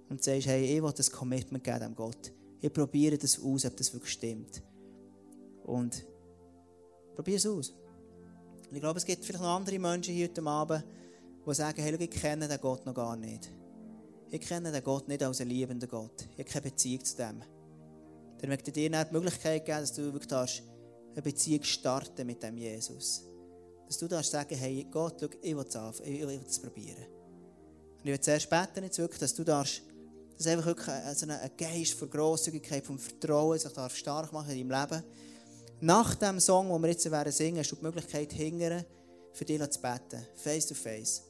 [0.10, 2.32] und sagst, hey, ich will das Commitment geben dem Gott.
[2.62, 4.64] Ich probiere das aus, ob das wirklich stimmt.
[5.66, 6.06] Und
[7.16, 7.70] probiere es aus.
[8.70, 10.84] Und ich glaube, es gibt vielleicht noch andere Menschen hier heute Abend,
[11.46, 13.52] die sagen, hey, ich kenne den Gott noch gar nicht.
[14.34, 16.24] Ich kenne den Gott nicht als einen liebenden Gott.
[16.32, 17.44] Ich habe keine Beziehung zu dem.
[18.40, 20.64] Dann möchte dir die Möglichkeit geben, dass du wirklich
[21.12, 23.28] eine Beziehung starten mit dem Jesus.
[23.86, 27.06] Dass du darfst sagen, hey Gott, schau, ich will es ich will das probieren.
[28.00, 29.84] Und ich will zuerst beten, jetzt wirklich, dass du darfst,
[30.36, 34.68] dass einfach wirklich ein, ein Geist von Grosszügigkeit, vom Vertrauen sich darf stark machen in
[34.68, 35.04] deinem Leben.
[35.80, 38.84] Nach dem Song, den wir jetzt werden singen, hast du die Möglichkeit, hingern,
[39.32, 40.26] für dich zu beten.
[40.34, 41.22] Face to face.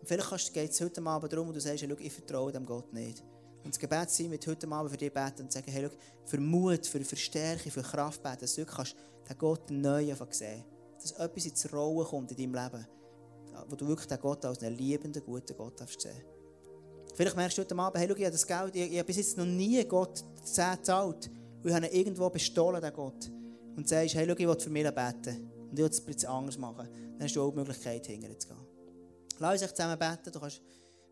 [0.00, 2.92] Und vielleicht geht es heute Abend darum, und du sagst, hey, ich vertraue dem Gott
[2.92, 3.22] nicht.
[3.62, 5.88] Und das Gebet sein wird heute Abend für dich beten und sagen, hey,
[6.24, 8.96] für Mut, für, Stärke, für Kraft beten, dass du kannst
[9.28, 10.64] den Gott neu sehen
[11.00, 12.86] Dass etwas ins Rollen kommt in deinem Leben,
[13.68, 16.22] wo du wirklich den Gott als einen liebenden, guten Gott darfst sehen.
[17.14, 19.36] Vielleicht merkst du heute Abend, hey, ich habe das Geld, ich, ich habe bis jetzt
[19.36, 21.30] noch nie Gott 10 gezahlt.
[21.62, 23.30] Und ich habe ihn irgendwo bestohlen, den Gott.
[23.76, 25.50] Und sagst, hey, schau, ich will für mich beten.
[25.70, 26.88] Und ich will es jetzt anders machen.
[27.18, 28.69] Dann hast du auch die Möglichkeit, hinterher zu gehen.
[29.40, 30.30] Lass uns zusammen beten.
[30.30, 30.60] Du kannst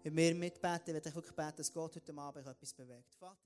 [0.04, 0.88] mit mir mitbeten.
[0.88, 3.14] Ich werde wirklich beten, dass Gott heute Abend etwas bewegt.
[3.14, 3.38] Vater,